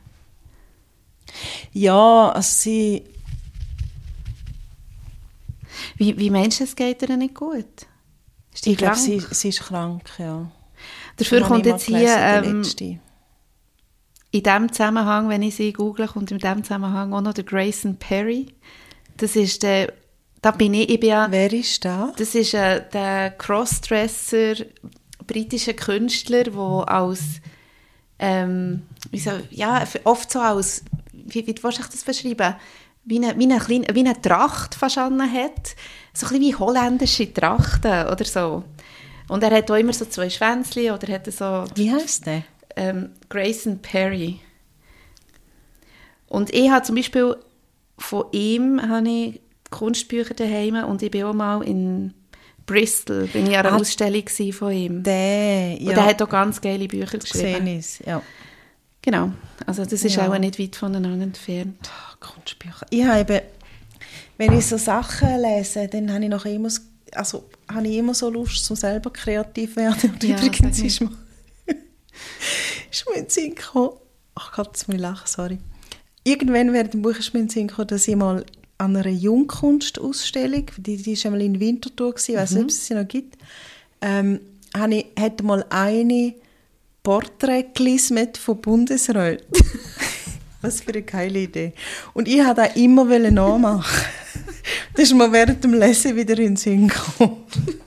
[1.75, 3.05] Ja, also sie...
[5.97, 7.67] Wie, wie meinst du, es geht ihr nicht gut?
[8.55, 10.51] Ist ich glaube, sie, sie ist krank, ja.
[11.17, 12.17] Dafür kommt jetzt hier...
[12.17, 12.65] Ähm,
[14.31, 17.97] in diesem Zusammenhang, wenn ich sie google, kommt in diesem Zusammenhang auch noch der Grayson
[17.97, 18.47] Perry.
[19.19, 19.93] Das ist der,
[20.41, 22.13] da bin ich, ich bin ja, Wer ist da?
[22.17, 24.55] Das ist äh, der Crossdresser,
[25.27, 27.21] britischer Künstler, der als,
[28.19, 32.55] ähm, so, ja, oft so als, wie, wie willst du das beschreiben?
[33.05, 35.75] Wie eine, wie eine, kleine, wie eine Tracht verstanden hat.
[36.15, 38.65] So ein bisschen wie holländische Trachten oder so.
[39.29, 41.65] Und er hat auch immer so zwei Schwänzchen oder hat so...
[41.75, 42.45] Wie heißt der?
[42.77, 44.41] Ähm, Grayson Perry.
[46.29, 47.37] Und ich habe zum Beispiel
[47.99, 52.15] von ihm habe ich Kunstbücher daheim und ich bin auch mal in
[52.65, 55.03] Bristol, bin ich an einer ah, Ausstellung von ihm.
[55.03, 55.91] Der, ja.
[55.91, 57.67] Und er hat auch ganz geile Bücher geschrieben.
[57.67, 58.23] Ist, ja.
[59.03, 59.33] Genau,
[59.67, 60.29] also das ist ja.
[60.29, 61.79] auch nicht weit voneinander entfernt.
[61.85, 62.87] Oh, Kunstbücher.
[62.91, 63.43] Ich habe,
[64.37, 66.69] wenn ich so Sachen lese, dann habe ich noch immer,
[67.13, 70.11] also habe ich immer so Lust, so selber kreativ werden.
[70.13, 71.11] Und ja, übrigens ist mir,
[72.91, 73.93] ist mir in den Sinn gekommen,
[74.35, 75.59] ach Gott, jetzt muss ich lachen, sorry
[76.29, 78.45] irgendwann während dem Buch ist mir in Sinn gekommen, dass ich mal
[78.79, 82.87] an einer Jungkunstausstellung, die, die ist einmal in Winterthur gewesen, ich weiß nicht, ob es
[82.87, 83.37] sie noch gibt,
[84.01, 84.41] ähm,
[84.77, 86.35] habe ich, hatte mal eine
[87.03, 89.47] Porträt gelismet von Bundesräten.
[90.61, 91.73] Was für eine geile Idee.
[92.15, 94.05] Und ich wollte das immer nachmachen.
[94.95, 97.45] das ist mir während dem Lesen wieder in den Sinn gekommen.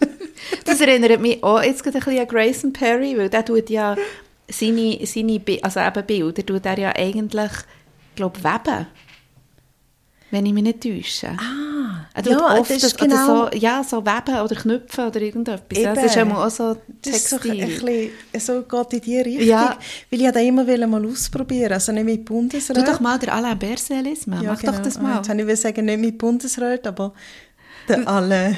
[0.65, 3.95] das erinnert mich auch jetzt ein bisschen an Grayson Perry, weil der tut ja
[4.49, 7.51] seine, seine also eben Bilder, tut er ja eigentlich
[8.15, 8.87] glaube Weben.
[10.31, 11.27] Wenn ich mich nicht täusche.
[11.37, 13.49] Ah, er ja, oft das ist das, genau...
[13.49, 15.77] So, ja, so Weben oder Knüpfen oder irgendetwas.
[15.77, 17.11] Ja, das ist auch so Textil.
[17.11, 17.67] Das so, ein
[18.31, 19.47] bisschen, so geht in die Richtung.
[19.47, 19.77] Ja.
[20.09, 22.77] Weil ich das immer mal ausprobieren Also nicht mit Bundesrat.
[22.77, 24.33] Tu doch mal der Alain Berset lesen.
[24.41, 24.71] Ja, Mach genau.
[24.71, 25.17] doch das mal.
[25.17, 27.13] Jetzt habe ich sagen, nicht mit Bundesrat, aber
[27.89, 28.55] der Alain...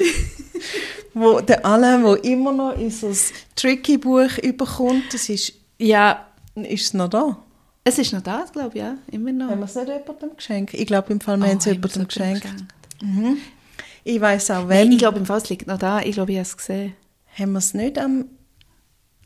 [1.14, 3.16] wo, der Alain, der immer noch in so ein
[3.56, 5.54] Tricky-Buch überkommt, das ist...
[5.78, 6.28] Ja.
[6.54, 7.43] Ist es noch da?
[7.86, 8.96] Es ist noch da, glaube ich, ja.
[9.12, 9.50] Immer noch.
[9.50, 10.72] Haben wir es nicht jemandem geschenkt?
[10.72, 12.42] Ich glaube, im Fall, wir oh, haben es jemandem geschenkt.
[12.42, 12.64] geschenkt.
[13.02, 13.36] Mhm.
[14.04, 14.84] Ich weiß auch, wenn...
[14.84, 16.00] Nein, ich glaube, im Fall, es liegt noch da.
[16.00, 16.94] Ich glaube, ich habe es gesehen.
[17.38, 18.26] Haben wir es nicht am...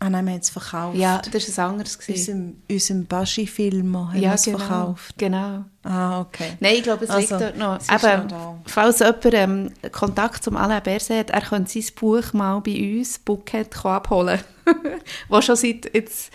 [0.01, 0.97] Ah nein, wir haben es verkauft.
[0.97, 1.99] Ja, das war ein anderes.
[2.09, 5.15] Unserem, unserem Baschi-Film haben ja, wir es genau, verkauft.
[5.19, 5.65] genau.
[5.83, 6.53] Ah, okay.
[6.61, 7.81] Nein, ich glaube, es also, liegt dort noch.
[7.89, 12.61] Aber noch falls jemand ähm, Kontakt zum Alain Berset hat, er könnte sein Buch mal
[12.61, 14.39] bei uns, Bookhead, abholen.
[15.29, 16.31] Was schon seit jetzt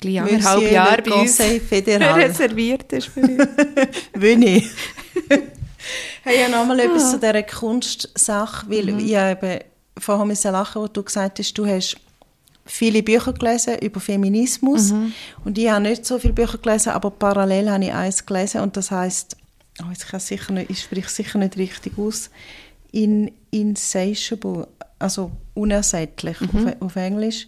[0.00, 3.48] gleich anderthalb Jahre bei uns reserviert ist für uns.
[4.14, 4.68] Winnie.
[6.22, 6.84] hey, ja, nochmal ah.
[6.84, 8.98] etwas zu dieser Kunstsache, weil mhm.
[8.98, 9.60] ich eben
[9.98, 11.96] vorher müssen lachen, wo du gesagt hast, du hast
[12.64, 15.12] viele Bücher gelesen über Feminismus mhm.
[15.44, 18.76] und ich habe nicht so viele Bücher gelesen, aber parallel habe ich eins gelesen und
[18.76, 19.36] das heißt,
[19.82, 22.30] oh, jetzt kann sicher nicht, ich spreche sicher nicht richtig aus,
[22.92, 24.66] in, insatiable,
[24.98, 26.68] also unersättlich mhm.
[26.68, 27.46] auf, auf, Englisch,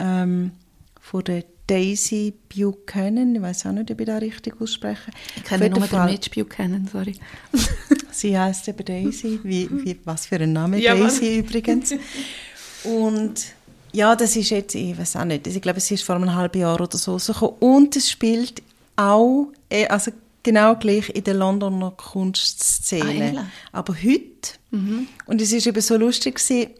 [0.00, 0.52] ähm,
[1.00, 5.10] von der Daisy Buchanan, ich weiß auch nicht, ob ich das richtig ausspreche.
[5.36, 7.14] Ich kenne nur den Mitch Buchanan, sorry.
[8.10, 11.34] Sie heißt eben Daisy, wie, wie, was für ein Name, ja, Daisy Mann.
[11.40, 11.94] übrigens.
[12.84, 13.34] Und
[13.92, 16.58] ja, das ist jetzt, ich weiß auch nicht, ich glaube, es ist vor einem halben
[16.58, 17.56] Jahr oder so rausgekommen.
[17.60, 18.62] Und es spielt
[18.96, 20.10] auch, äh, also
[20.42, 23.40] genau gleich in der Londoner Kunstszene.
[23.40, 25.06] Ah, Aber heute, mhm.
[25.26, 26.70] und es war eben so lustig gewesen,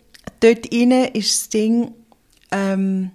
[0.41, 1.93] dort innen ist das Ding,
[2.51, 3.11] ähm,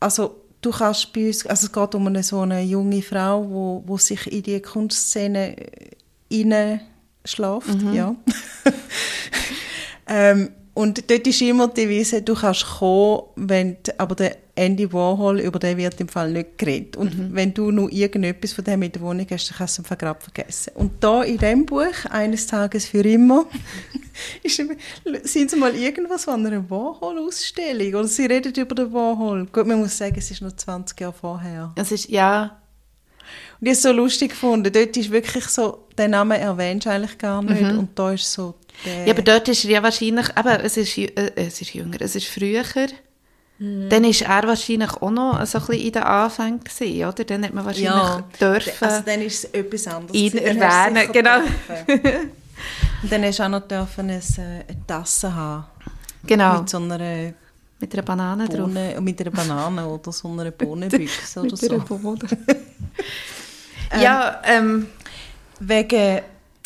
[0.00, 3.82] also du kannst bei uns, also es geht um eine so eine junge Frau, wo,
[3.86, 5.56] wo sich in die Kunstszene
[6.30, 7.94] hineinschläft, mhm.
[7.94, 8.14] ja.
[10.08, 15.40] ähm, und dort ist immer die Devise, du kannst kommen, wenn, aber der Andy Warhol,
[15.40, 16.94] über den wird im Fall nicht geredet.
[16.98, 17.28] Und mhm.
[17.32, 20.20] wenn du nur irgendetwas von dem in der Wohnung hast, dann kannst du es gerade
[20.20, 20.72] vergessen.
[20.74, 23.46] Und da in dem Buch, eines Tages für immer,
[25.24, 27.94] sind sie mal irgendwas von einer Warhol-Ausstellung.
[27.94, 29.46] Oder sie reden über den Warhol.
[29.46, 31.72] Gut, man muss sagen, es ist noch 20 Jahre vorher.
[31.76, 32.58] Es ist, ja...
[33.60, 34.70] Und ich habe es so lustig gefunden.
[34.70, 37.62] Dort ist wirklich so, den Namen erwähnst du eigentlich gar nicht.
[37.62, 37.78] Mhm.
[37.78, 39.06] Und da ist so der...
[39.06, 42.14] Ja, aber dort ist er ja wahrscheinlich, aber es ist, äh, es ist jünger, es
[42.14, 42.64] ist früher
[43.60, 43.90] Mhm.
[43.90, 47.24] Dann war er wahrscheinlich auch noch so ein bisschen in den Anfängen, gewesen, oder?
[47.24, 48.72] Dann hat man wahrscheinlich ja, dürfen...
[48.80, 50.16] Also dann ist es etwas anderes.
[50.16, 51.40] Ihn erwähnen, genau.
[53.02, 55.64] Und dann hast du auch noch dürfen eine, äh, eine Tasse haben.
[56.26, 56.60] Genau.
[56.60, 57.34] Mit so einer...
[57.78, 59.00] Mit einer Banane Bohne, drauf.
[59.02, 61.84] Mit einer Banane oder so einer Bohnenbüchse oder so.
[64.00, 64.86] ja, ähm...
[65.62, 66.22] Wegen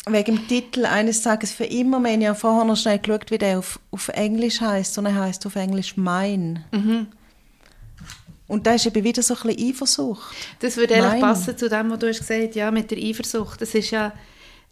[0.07, 1.99] wegen dem Titel «Eines Tages für immer».
[1.99, 5.15] Wir haben ja vorher noch schnell geschaut, wie der auf, auf Englisch heißt und er
[5.15, 6.63] heißt auf Englisch «Mein».
[6.71, 7.07] Mhm.
[8.47, 10.35] Und da ist eben wieder so ein bisschen Eifersucht.
[10.59, 13.59] Das würde eigentlich passen zu dem, was du hast gesagt ja, mit der Eifersucht.
[13.59, 14.13] Das ist ja,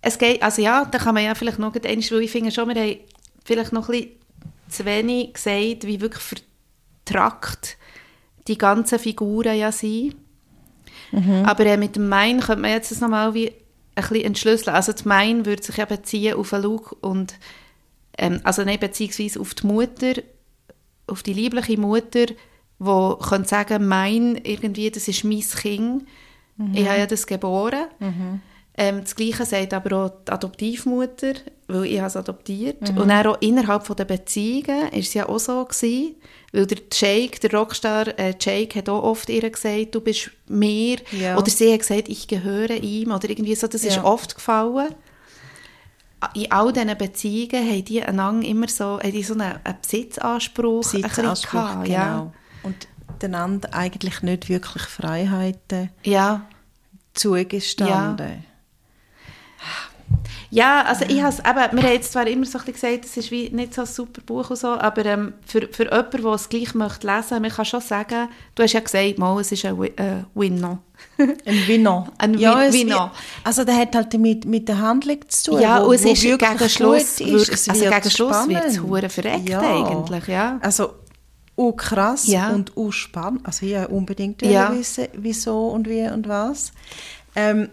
[0.01, 2.69] es geht, also ja, da kann man ja vielleicht noch eins, weil ich finde schon,
[2.69, 2.97] wir haben
[3.43, 4.11] vielleicht noch ein bisschen
[4.69, 6.23] zu wenig gesagt, wie wirklich
[7.03, 7.77] vertrackt
[8.47, 10.15] die ganzen Figuren ja sind.
[11.11, 11.43] Mhm.
[11.45, 13.51] Aber äh, mit dem Mein könnte man jetzt das nochmal wie
[13.95, 14.75] ein bisschen entschlüsseln.
[14.75, 17.35] Also das Mein würde sich ja beziehen auf Luke und
[18.17, 20.13] ähm, also nicht beziehungsweise auf die Mutter,
[21.07, 22.25] auf die liebliche Mutter,
[22.79, 26.07] die könnte sagen, mein irgendwie, das ist mein Kind.
[26.57, 26.73] Mhm.
[26.73, 27.85] Ich habe ja das geboren.
[27.99, 28.41] Mhm.
[28.75, 31.33] Ähm, das Gleiche sagt aber auch die Adoptivmutter,
[31.67, 32.81] weil ich es adoptiert.
[32.81, 32.97] Mhm.
[32.97, 36.15] Und auch innerhalb der Beziehungen war es ja auch so gewesen,
[36.53, 40.97] weil der Jake, der Rockstar äh, Jake, hat auch oft ihr gesagt, du bist mir.
[41.11, 41.35] Ja.
[41.37, 43.11] Oder sie hat gesagt, ich gehöre ihm.
[43.11, 43.89] Oder irgendwie so, das ja.
[43.89, 44.93] ist oft gefallen.
[46.35, 50.83] In all diesen Beziehungen haben die einander immer so, haben die so einen, einen Besitzansspruch,
[50.83, 51.97] Besitzansspruch gehabt, genau.
[51.97, 52.31] Ja.
[52.61, 52.87] Und
[53.23, 56.47] einander eigentlich nicht wirklich Freiheiten ja.
[57.13, 58.29] zugestanden.
[58.29, 58.52] Ja.
[60.53, 63.31] Ja, also ich has, eben, wir haben jetzt zwar immer so ein gesagt, es ist
[63.31, 66.47] wie nicht so ein super Buch und so, aber ähm, für, für jemanden, der es
[66.47, 69.81] gleich möchte lesen, man kann schon sagen, du hast ja gesagt, mal, es ist ein
[69.81, 70.77] äh, Winno.
[71.17, 72.07] ein Winno.
[72.19, 73.09] Ein ja, Winno.
[73.43, 75.61] Also der hat halt mit, mit der Handlung zu tun.
[75.61, 79.09] Ja, wo, und es ist gegen Schluss, ist, es also gegen Schluss wird es hure
[79.09, 79.59] verreckt ja.
[79.59, 80.59] eigentlich, ja.
[80.61, 80.93] Also
[81.57, 82.51] auch krass ja.
[82.51, 83.41] und auch spannend.
[83.43, 84.71] Also ich unbedingt ja.
[84.71, 86.73] wissen, wieso und wie und was.
[87.35, 87.69] Ähm,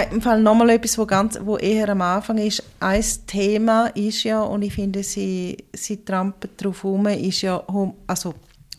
[0.00, 2.62] im Fall nochmal etwas, wo, ganz, wo eher am Anfang ist.
[2.80, 7.62] Ein Thema ist ja, und ich finde, sie, sie trampelt darauf herum, ist ja,
[8.06, 8.34] also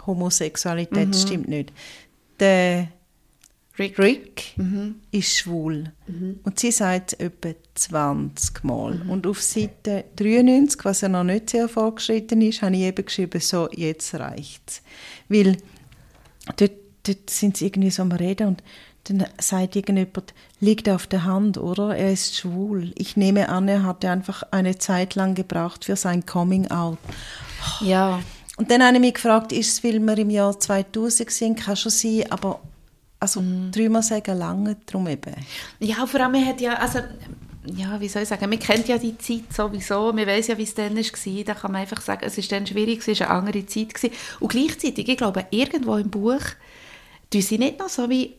[0.05, 1.13] Homosexualität, mhm.
[1.13, 1.71] stimmt nicht.
[2.39, 2.89] Der
[3.79, 4.95] Rick, Rick mhm.
[5.11, 5.91] ist schwul.
[6.07, 6.39] Mhm.
[6.43, 8.95] Und sie sagt es etwa 20 Mal.
[8.95, 9.09] Mhm.
[9.09, 13.41] Und auf Seite 93, was ja noch nicht sehr vorgeschritten ist, habe ich eben geschrieben,
[13.41, 14.83] so, jetzt reicht's.
[15.27, 15.57] Weil
[16.55, 18.63] dort, dort sind sie irgendwie so am Reden und
[19.05, 21.95] dann sagt irgendjemand, liegt auf der Hand, oder?
[21.95, 22.93] Er ist schwul.
[22.95, 26.97] Ich nehme an, er hatte einfach eine Zeit lang gebraucht für sein Coming Out.
[27.81, 28.21] Ja.
[28.57, 31.75] Und dann habe ich mich gefragt, ist es, weil wir im Jahr 2000 sind, kann
[31.75, 32.59] schon sein, aber
[33.19, 33.71] also mhm.
[33.71, 35.33] dreimal sagen lange drum eben.
[35.79, 36.99] Ja, vor allem, man hat ja, also
[37.65, 40.63] ja, wie soll ich sagen, man kennt ja die Zeit sowieso, man weiß ja, wie
[40.63, 43.39] es dann war, da kann man einfach sagen, es war dann schwierig, es war eine
[43.39, 43.93] andere Zeit.
[43.93, 44.13] Gewesen.
[44.39, 46.41] Und gleichzeitig, ich glaube, irgendwo im Buch,
[47.31, 48.35] tun sie nicht noch so wie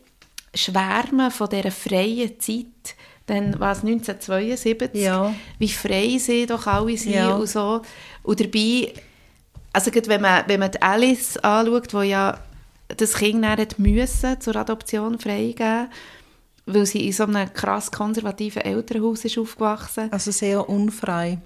[0.54, 2.96] schwärmen von dieser freien Zeit,
[3.26, 5.34] dann war es 1972, ja.
[5.58, 7.34] wie frei sie doch alle sind ja.
[7.34, 7.80] und so.
[8.22, 8.92] Und dabei,
[9.72, 12.38] also wenn man, wenn man die Alice anschaut, die ja
[12.88, 15.88] das Kind dann müssen zur Adoption freigeben
[16.66, 20.10] weil sie in so einem krass konservativen Elternhaus ist aufgewachsen.
[20.10, 21.38] Also sehr unfrei.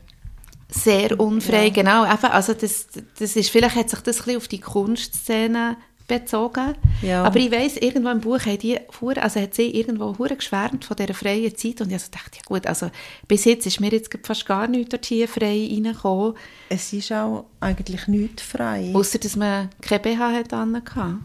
[0.70, 1.72] Sehr unfrei, ja.
[1.72, 2.04] genau.
[2.04, 2.86] also das,
[3.18, 5.76] das ist, vielleicht hat sich das ein bisschen auf die Kunstszene
[6.08, 6.74] bezogen.
[7.02, 7.22] Ja.
[7.22, 11.14] Aber ich weiss, irgendwo im Buch hat, die, also hat sie irgendwo geschwärmt von dieser
[11.14, 12.90] freien Zeit und ich also dachte, ja gut, also
[13.28, 16.34] bis jetzt ist mir jetzt fast gar nichts dort hier frei reingekommen.
[16.68, 18.90] Es ist auch eigentlich nicht frei.
[18.94, 21.18] Außer dass man kein BH hat hatte.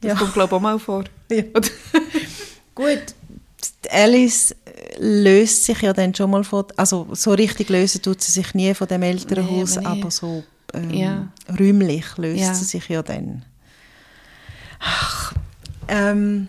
[0.00, 0.14] Das ja.
[0.14, 1.04] kommt glaube ich auch mal vor.
[1.30, 1.42] Ja.
[2.74, 3.14] gut,
[3.90, 4.54] Alice
[4.98, 8.72] löst sich ja dann schon mal von, also so richtig lösen tut sie sich nie
[8.72, 10.42] von dem Elternhaus, nee, aber so
[10.72, 11.28] ähm, ja.
[11.58, 12.54] räumlich löst ja.
[12.54, 13.44] sie sich ja dann.
[14.80, 15.32] Ach,
[15.88, 16.48] ähm,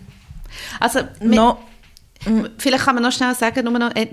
[0.78, 1.58] also, no,
[2.58, 4.08] vielleicht kann man noch schnell sagen, nur noch, äh,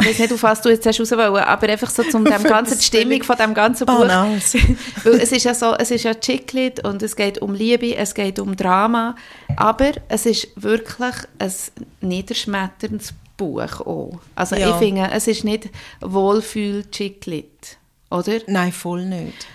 [0.00, 2.42] ich weiß nicht, auf was du jetzt hast raus wollen, aber einfach so zum dem
[2.44, 3.98] ganzen, die Stimmung von dem ganzen Buch.
[4.06, 8.14] Weil es ist ja so, es ist ja Chicklit und es geht um Liebe, es
[8.14, 9.16] geht um Drama,
[9.56, 11.52] aber es ist wirklich ein
[12.00, 14.20] niederschmetterndes Buch auch.
[14.36, 14.70] Also ja.
[14.70, 15.68] ich finde, es ist nicht
[16.00, 17.78] Wohlfühl-Chicklit
[18.10, 18.38] oder?
[18.46, 19.46] Nein, voll nicht.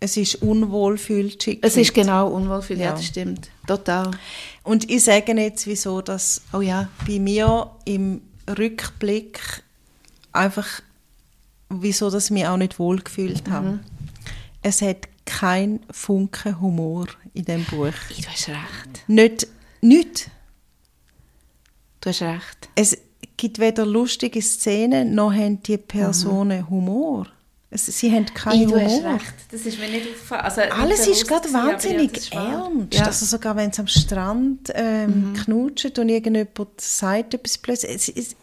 [0.00, 1.32] Es ist Unwohlfühl
[1.62, 2.86] Es ist genau Unwohlfühl, ja.
[2.86, 2.90] Ja.
[2.92, 3.48] das stimmt.
[3.66, 4.10] Total.
[4.62, 6.88] Und ich sage jetzt, wieso das Oh ja.
[7.06, 8.22] bei mir im
[8.58, 9.62] Rückblick
[10.32, 10.66] einfach,
[11.68, 13.52] wieso das mich auch nicht wohlgefühlt Mhm.
[13.52, 13.80] habe.
[14.62, 17.92] Es hat kein Funken Humor in dem Buch.
[18.08, 19.04] Du hast recht.
[19.06, 19.46] Nicht,
[19.80, 20.30] nicht.
[22.00, 22.68] Du hast recht.
[22.74, 22.96] Es
[23.36, 27.26] gibt weder lustige Szenen, noch haben die Personen Humor.
[27.72, 29.14] Sie haben keinen du hast Humor.
[29.14, 29.34] recht.
[29.52, 30.40] Das ist mir nicht aufgefallen.
[30.42, 32.94] Also, Alles ist gerade wahnsinnig ist ernst.
[32.94, 33.04] Ja.
[33.04, 37.92] Also sogar wenn es am Strand ähm, knutschen und irgendjemand sagt etwas plötzlich.
[37.94, 38.36] Es, es,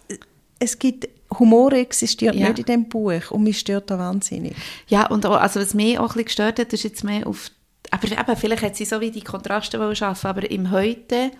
[0.59, 2.47] es gibt, Humor existiert Ja.
[2.47, 4.55] nicht in dem Buch und mich stört da wahnsinnig.
[4.87, 7.51] Ja, und auch, also was mich auch ein bisschen gestört hat, ist jetzt mehr auf,
[7.91, 11.31] aber eben, vielleicht hat sie so wie die Kontraste schaffen, aber im Heute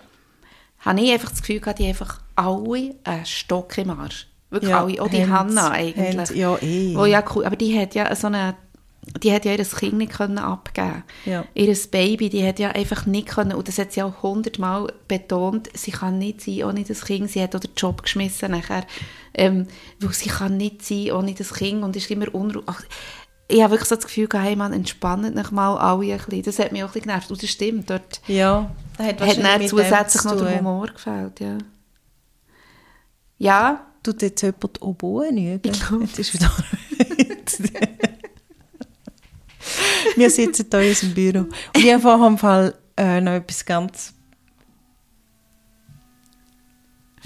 [0.80, 4.27] habe ich einfach das Gefühl gehabt, die einfach alle einen Stock im Arsch.
[4.50, 6.16] Wirklich Ja, alle, auch die haben's- Hanna eigentlich.
[6.16, 6.96] haben's- ja, eh.
[6.96, 8.56] Wo ja cool, aber die hat ja so eine,
[9.22, 11.44] die hat ja ihr Kind nicht können abgeben Ja.
[11.54, 15.70] Ihr Baby, die hat ja einfach nicht können, und das hat sie auch hundertmal betont,
[15.74, 17.30] sie kann nicht sein ohne das Kind.
[17.30, 18.86] Sie hat auch den Job geschmissen nachher,
[19.34, 19.68] ähm,
[20.00, 22.66] weil sie kann nicht sein ohne das Kind und ist immer unruhig.
[23.50, 26.44] Ich habe wirklich so das Gefühl, gehabt, hey Mann, entspannt euch mal alle ein bisschen.
[26.44, 27.32] Das hat mich auch ein bisschen genervt.
[27.32, 28.70] Und das stimmt, dort Ja,
[29.00, 30.58] hat hat dann zusätzlich noch der.
[30.60, 31.58] Humor gefällt, ja.
[33.38, 35.60] Ja, Tut jetzt jemand Oboe üben?
[35.66, 36.00] Ich glaub.
[36.00, 36.50] Jetzt ist wieder...
[40.16, 41.40] Wir sitzen hier in unserem Büro.
[41.40, 42.02] Und ich habe
[42.38, 44.14] Fall äh, noch etwas ganz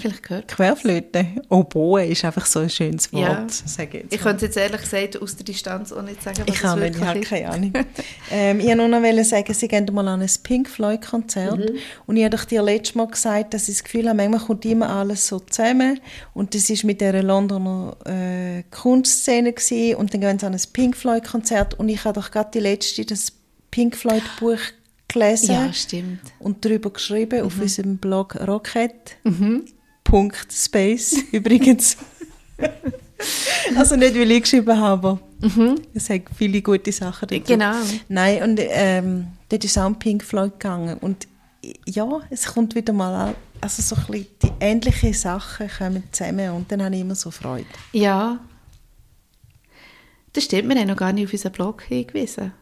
[0.02, 0.48] vielleicht gehört.
[0.48, 1.26] Querflöte.
[1.48, 3.46] Oboe ist einfach so ein schönes Wort, Ja.
[3.48, 4.30] sage ich jetzt Ich mal.
[4.30, 6.94] könnte jetzt ehrlich gesagt aus der Distanz auch nicht sagen, was Ich kann es nicht,
[6.96, 7.28] ich wirklich habe ist.
[7.28, 7.72] keine Ahnung.
[8.30, 11.58] ähm, ich wollte nur sagen, sie gehen mal an ein Pink Floyd-Konzert.
[11.58, 11.78] Mhm.
[12.06, 14.90] Und ich habe dir letztes Mal gesagt, dass ich das Gefühl habe, manchmal kommt immer
[14.90, 16.00] alles so zusammen.
[16.34, 19.52] Und das war mit dieser Londoner äh, Kunstszene.
[19.52, 19.96] Gewesen.
[19.96, 21.78] Und dann gehen sie an ein Pink Floyd-Konzert.
[21.78, 23.32] Und ich habe doch gerade die letzte, das
[23.70, 24.58] Pink Floyd-Buch
[25.08, 26.20] gelesen Ja, stimmt.
[26.38, 27.46] und darüber geschrieben Mhm.
[27.46, 28.92] auf unserem Blog Rocket.
[29.22, 29.72] Punkt
[30.50, 31.96] Space übrigens.
[33.76, 35.20] also nicht, weil ich geschrieben habe, aber
[35.94, 37.40] es hat viele gute Sachen dazu.
[37.40, 37.46] Mhm.
[37.46, 37.74] Genau.
[38.08, 40.98] Nein, und ähm, dort ist auch um Pink Floyd gegangen.
[40.98, 41.26] Und
[41.86, 46.50] ja, es kommt wieder mal an, also so ein bisschen die ähnlichen Sachen kommen zusammen
[46.50, 47.66] und dann habe ich immer so Freude.
[47.92, 48.40] Ja.
[50.32, 52.52] Das stimmt, wir haben noch gar nicht auf unseren Blog hingewiesen.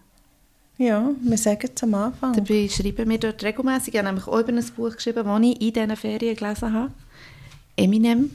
[0.77, 2.33] Ja, wir sagen es am Anfang.
[2.33, 3.95] Dabei schreiben wir dort regelmäßig.
[3.95, 6.93] Ich habe nämlich auch über ein Buch geschrieben, das ich in diesen Ferien gelesen habe.
[7.81, 8.31] Eminem.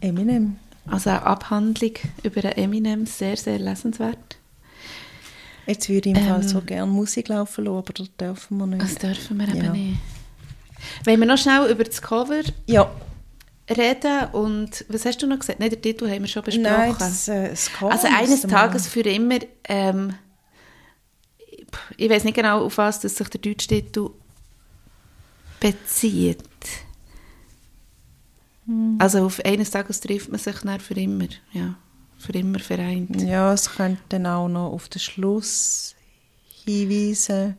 [0.00, 0.56] Eminem.
[0.86, 4.36] Also eine Abhandlung über Eminem, sehr, sehr lesenswert.
[5.66, 6.48] Jetzt würde ich im Fall Ähm.
[6.48, 8.82] so gerne Musik laufen lassen, aber das dürfen wir nicht.
[8.82, 9.72] Das dürfen wir eben Ja.
[9.72, 9.98] nicht.
[11.04, 12.90] Wollen wir noch schnell über das Cover Ja,
[13.68, 14.28] reden?
[14.32, 15.60] Und was hast du noch gesagt?
[15.60, 16.62] Nein, den Titel haben wir schon besprochen.
[16.62, 19.38] nein, das, äh, das Cover Also eines Tages für immer,
[19.68, 20.14] ähm,
[21.96, 24.10] ich weiß nicht genau, auf was das sich der deutsche Titel
[25.60, 26.38] bezieht.
[29.00, 29.02] Hm.
[29.02, 31.74] Also auf eines Tages trifft man sich dann für immer, ja,
[32.18, 33.20] für immer vereint.
[33.22, 35.94] Ja, es könnte dann auch noch auf den Schluss
[36.64, 37.56] hinweisen.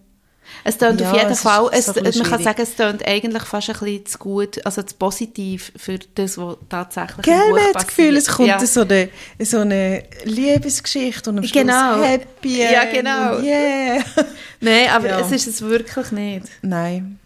[0.66, 3.70] Es tönt Ja, auf jeden Fall, es, so man kann sagen, es tönt eigentlich fast
[3.70, 7.64] ein bisschen zu gut, also zu positiv für das, was tatsächlich im Gell, Buch man
[7.68, 8.66] hat das Gefühl, es kommt ja.
[8.66, 12.04] so, eine, so eine Liebesgeschichte und am Schluss Genau.
[12.04, 13.40] Happy Ja, genau.
[13.40, 14.04] Yeah.
[14.60, 15.20] Nein, aber Ja.
[15.22, 16.48] es ist es wirklich nicht.
[16.62, 17.18] Nein,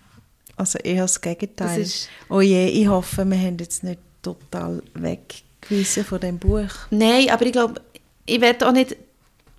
[0.55, 1.79] also eher das Gegenteil.
[1.79, 6.69] Das ist- oh je, ich hoffe, wir haben jetzt nicht total weggewiesen von dem Buch.
[6.89, 7.81] Nein, aber ich glaube,
[8.25, 8.95] ich werde auch nicht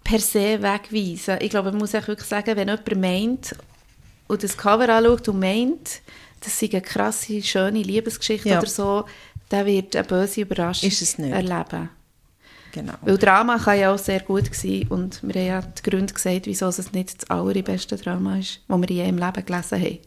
[0.05, 1.39] per se wegweisen.
[1.41, 3.57] Ich glaube, man muss auch wirklich sagen, wenn jemand meint
[4.29, 6.01] und das Cover anschaut und meint,
[6.41, 8.59] das sei eine krasse, schöne Liebesgeschichte Ja.
[8.59, 9.05] oder so,
[9.51, 10.91] der wird eine böse Überraschung
[11.33, 11.89] erleben.
[12.73, 12.93] Genau.
[13.01, 16.45] Weil Drama kann ja auch sehr gut sein und wir haben ja die Gründe gesagt,
[16.47, 19.99] wieso es nicht das allerbeste Drama ist, das wir je im Leben gelesen haben.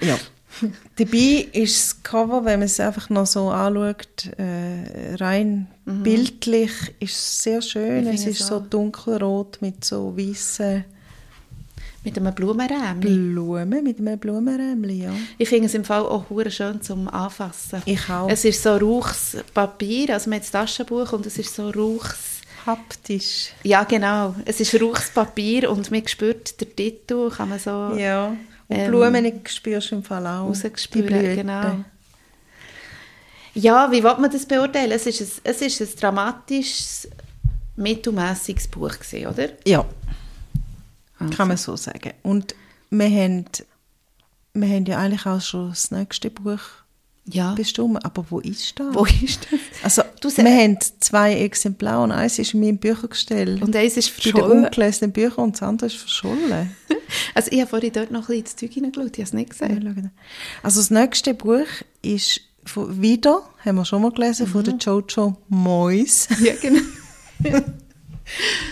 [0.00, 0.16] Ja.
[0.96, 7.42] Dabei ist das Cover, wenn man es einfach noch so anschaut, äh, rein bildlich, ist
[7.42, 8.04] sehr schön.
[8.04, 8.10] Mhm.
[8.10, 10.84] Es ist so dunkelrot mit so weißen
[12.04, 13.00] Mit einem Blumenrämchen.
[13.00, 15.12] Blumen, mit einem Blumenrämchen, ja.
[15.38, 17.82] Ich finde es im Fall auch schön zum Anfassen.
[17.84, 18.28] Ich auch.
[18.28, 22.40] Es ist so rauchs Papier, also man hat das Taschenbuch und es ist so rauchs...
[22.66, 23.50] Haptisch.
[23.62, 24.34] Ja, genau.
[24.46, 28.34] Es ist rauchs Papier und man spürt den Titel, kann man so Ja.
[28.74, 30.52] Ähm, Blumen spürst du im Fall auch.
[30.90, 31.36] Blüten.
[31.36, 31.84] Genau.
[33.54, 34.90] Ja, wie will man das beurteilen?
[34.90, 37.08] Es ist ein, es ist ein dramatisches,
[37.76, 39.48] mittelmässiges Buch gewesen, oder?
[39.66, 39.84] Ja,
[41.18, 41.36] Also.
[41.36, 42.12] kann man so sagen.
[42.22, 42.54] Und
[42.90, 43.44] wir haben,
[44.54, 46.60] wir haben ja eigentlich auch schon das nächste Buch
[47.26, 47.54] Ja.
[47.54, 47.96] bestimmen.
[47.98, 48.94] Aber wo ist das?
[48.94, 49.60] Wo ist das?
[49.82, 53.62] Also, Du wir haben zwei Exemplare und eins ist in meinem Büchergestell.
[53.62, 54.64] Und eins ist bei den verschollen.
[54.64, 56.70] ungelesenen Büchern und das andere ist verschollen.
[57.34, 59.50] Also ich habe vorhin dort noch ein bisschen ins Zeug hineingeschaut, ich habe es nicht
[59.50, 60.10] gesehen.
[60.62, 61.66] Also das nächste Buch
[62.02, 64.64] ist von, wieder, haben wir schon mal gelesen, von Mhm.
[64.64, 66.28] der Jojo Moyes.
[66.42, 66.80] Ja, genau.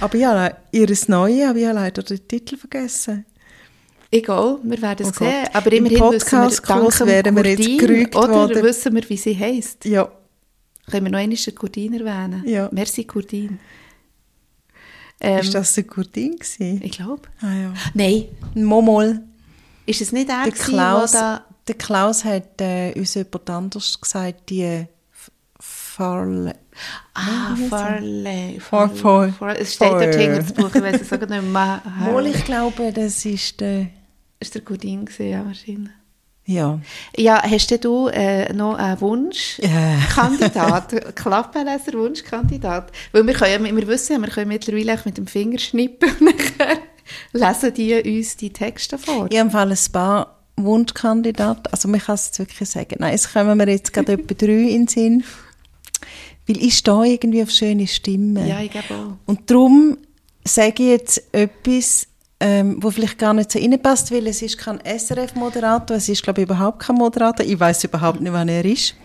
[0.01, 3.27] Aber ja, ihres Neue habe ich ja leider den Titel vergessen.
[4.15, 5.29] Egal, wir werden es Oh Gott.
[5.29, 5.49] sehen.
[5.55, 8.63] Aber Im immerhin wissen wir, dank werden wir jetzt gerügt Oder worden.
[8.63, 9.85] wissen wir, wie sie heisst.
[9.87, 10.11] Ja.
[10.91, 12.43] Können wir noch einmal den Gurdin erwähnen?
[12.47, 12.69] Ja.
[12.73, 13.59] Merci, Gurdin.
[15.21, 16.81] Ähm, ist das der Gurdin gewesen?
[16.83, 17.23] Ich glaube.
[17.41, 17.75] Ah ja.
[17.95, 19.21] Nein, Momol.
[19.87, 21.45] ist es nicht er, Der Klaus, der da...
[21.69, 26.57] der Klaus hat äh, uns jemand anders gesagt, die F- Farle.
[27.15, 28.59] Ah, Farley.
[28.61, 31.81] Far- Far- Far- Es steht dort hinter das Buch, ich weiß es sogar nicht mehr.
[32.01, 33.87] Mol, ich glaube, das ist der...
[34.43, 35.93] Ist der Gurdin gewesen, ja, wahrscheinlich.
[36.45, 36.81] Ja.
[37.17, 39.61] Ja, hast du äh, noch einen Wunsch?
[39.61, 39.99] Ja.
[40.15, 42.91] Kandidat, Klappenleser, Wunschkandidat.
[43.13, 46.35] Weil wir, können, wir wissen ja, wir können mittlerweile auch mit dem Finger schnippen und
[47.33, 49.29] lesen die uns die Texte vor.
[49.31, 51.73] Ich habe ein paar Wunschkandidaten.
[51.73, 52.97] Also man kann es jetzt wirklich sagen.
[52.99, 55.25] Nein, es kommen mir jetzt gerade etwa drei in den Sinn.
[56.49, 58.49] Weil ich stehe irgendwie auf schöne Stimmen.
[58.49, 59.17] Ja, ich glaube auch.
[59.27, 59.97] Und darum
[60.45, 62.09] sage ich jetzt etwas,
[62.45, 66.41] ähm, wo vielleicht gar nicht so reinpasst, weil es ist kein SRF-Moderator, es ist, glaube
[66.41, 67.47] ich, überhaupt kein Moderator.
[67.47, 68.97] Ich weiß überhaupt nicht, wann er ist.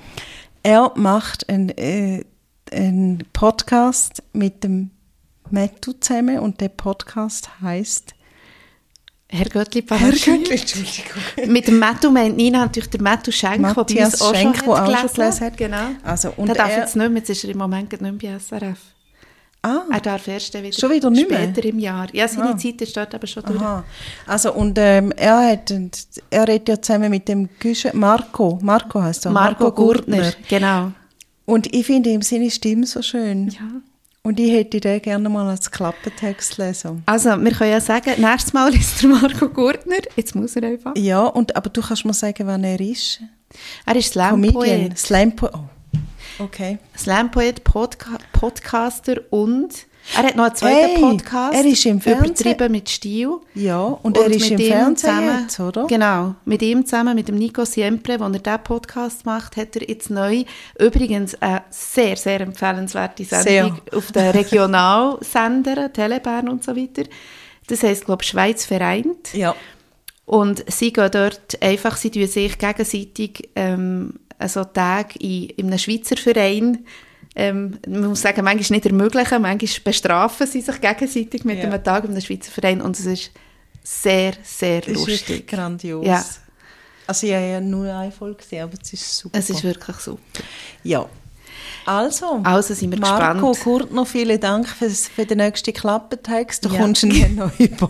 [0.64, 2.24] Er macht einen, äh,
[2.72, 4.90] einen Podcast mit dem
[5.52, 8.16] Mattu zusammen und der Podcast heißt
[9.30, 10.12] Herr Göttli Herr.
[10.12, 11.22] Göttli, Entschuldigung.
[11.54, 14.78] Mit dem Mattu meint Nina natürlich der Mattu Schenk, der bei uns auch Schenk, schon,
[14.80, 15.58] hat auch schon gelesen hat.
[15.58, 15.88] Genau.
[16.04, 18.14] Also, und der darf er- jetzt nicht mehr, jetzt ist er im Moment nicht mehr
[18.14, 18.80] bei SRF.
[19.68, 21.44] Ah, Er darf erst wieder, Schon wieder nicht mehr?
[21.44, 22.08] später im Jahr.
[22.14, 22.58] Ja, seine Ah.
[22.58, 23.60] Zeit ist dort aber schon durch.
[23.60, 23.84] aha.
[24.26, 25.74] Also, und ähm, er hat,
[26.30, 29.32] er redet ja zusammen mit dem Güsche, Marco, Marco heißt er.
[29.32, 30.92] Marco Gurtner, genau.
[31.46, 33.50] Und ich finde ihm seine Stimme so schön.
[33.50, 33.60] Ja.
[34.24, 37.02] Und ich hätte den gerne mal als Klappentext lesen.
[37.06, 39.96] Also, wir können ja sagen, nächstes Mal ist der Marco Gurtner.
[40.18, 40.94] Jetzt muss er einfach.
[40.98, 43.22] Ja, und, aber du kannst mir sagen, wann er ist.
[43.86, 44.12] Er ist.
[44.12, 44.98] Slam-Poet.
[44.98, 45.54] Slam-Poet.
[45.56, 45.60] Oh.
[46.40, 46.78] Okay.
[46.98, 51.54] Slam-Poet, Podca Podcaster und er hat noch einen zweiten Hey, Podcast.
[51.54, 52.26] er ist im Fernsehen.
[52.26, 53.30] Übertrieben mit Stil.
[53.56, 55.86] Ja, und, er ist im Fernsehen jetzt, oder?
[55.88, 56.36] Genau.
[56.46, 60.10] Mit ihm zusammen, mit dem Nico Siempre, wo er diesen Podcast macht, hat er jetzt
[60.10, 60.44] neu,
[60.80, 67.04] übrigens eine sehr, sehr empfehlenswerte Sendung auf den Regionalsendern, Telebern und so weiter.
[67.68, 69.34] Das heisst, glaube ich, Schweiz vereint.
[69.34, 69.56] Ja.
[70.26, 75.80] Und sie gehen dort einfach, sie tun sich gegenseitig ähm, also Tage in, in einem
[75.80, 76.86] Schweizer Verein,
[77.36, 81.66] ähm, man muss sagen, manchmal nicht ermöglichen, manchmal bestrafen sie sich gegenseitig mit Ja.
[81.66, 83.32] einem Tag in einem Schweizer Verein und es ist
[83.84, 85.48] sehr, sehr Das ist lustig.
[85.48, 86.06] grandios.
[86.06, 86.24] Ja.
[87.06, 89.38] Also ich habe ja nur eine Folge gesehen, aber es ist super.
[89.40, 90.22] Es ist wirklich super.
[90.84, 91.08] Ja.
[91.86, 93.60] Also, Also sind wir Marco gespannt.
[93.64, 96.66] Kurtner, vielen Dank für, für den nächsten Klappentext.
[96.66, 96.80] Du Ja.
[96.82, 97.90] kommst ja noch über.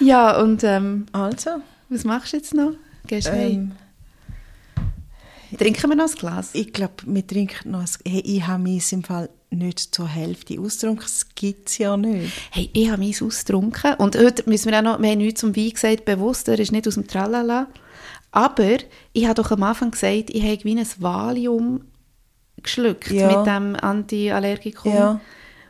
[0.00, 1.50] Ja, und ähm, Also,
[1.88, 2.72] was machst du jetzt noch?
[3.06, 3.72] Gehst du heim?
[5.58, 6.50] Trinken wir noch ein Glas?
[6.54, 10.60] ich glaube, wir trinken noch ein, hey, ich habe meins im Fall nicht zur Hälfte
[10.60, 11.02] ausgetrunken.
[11.04, 12.32] Das gibt es ja nicht.
[12.50, 15.54] Hey, ich habe meins ausgetrunken und heute müssen wir auch noch, wir haben nichts zum
[15.56, 17.68] Wein gesagt, bewusst, er ist nicht aus dem Tralala.
[18.32, 18.76] Aber
[19.12, 21.82] ich habe doch am Anfang gesagt, ich habe wie ein Valium
[22.62, 23.38] geschluckt Ja.
[23.38, 24.92] mit dem Antiallergikum.
[24.92, 25.20] Ja.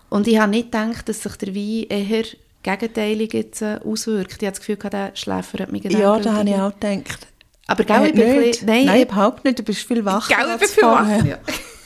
[0.08, 2.24] Und ich habe nicht gedacht, dass sich der Wein eher
[2.62, 4.42] gegenteilig jetzt äh, auswirkt.
[4.42, 7.26] Ich habe das Gefühl, der schläfert mich Ja, da habe ich auch gedacht.
[7.66, 8.50] Aber gell, Äh, ich bin nicht.
[8.52, 9.58] bisschen, nein, Nein, überhaupt nicht.
[9.58, 11.38] Du bist viel wacher Gell, ich bin viel wacher, ja.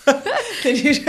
[0.63, 1.03] Dann ist,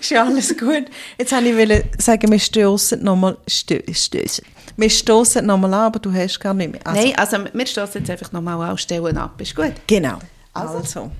[0.00, 0.84] ist ja alles gut.
[1.18, 4.44] Jetzt wollte ich wollen sagen, wir stoßen nochmal, stö, stößen.
[4.76, 6.80] Wir stoßen nochmal an, aber du hast gar nicht mehr.
[6.84, 9.40] Also, Nein, also wir stoßen jetzt einfach nochmal an, stellen ab.
[9.40, 9.72] Ist gut?
[9.86, 10.18] Genau.
[10.52, 10.78] Also.
[10.78, 11.10] Also.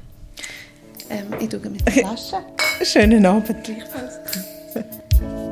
[1.10, 2.44] Ähm, ich tue mit der Flasche.
[2.82, 4.14] Schönen Abend gleichfalls.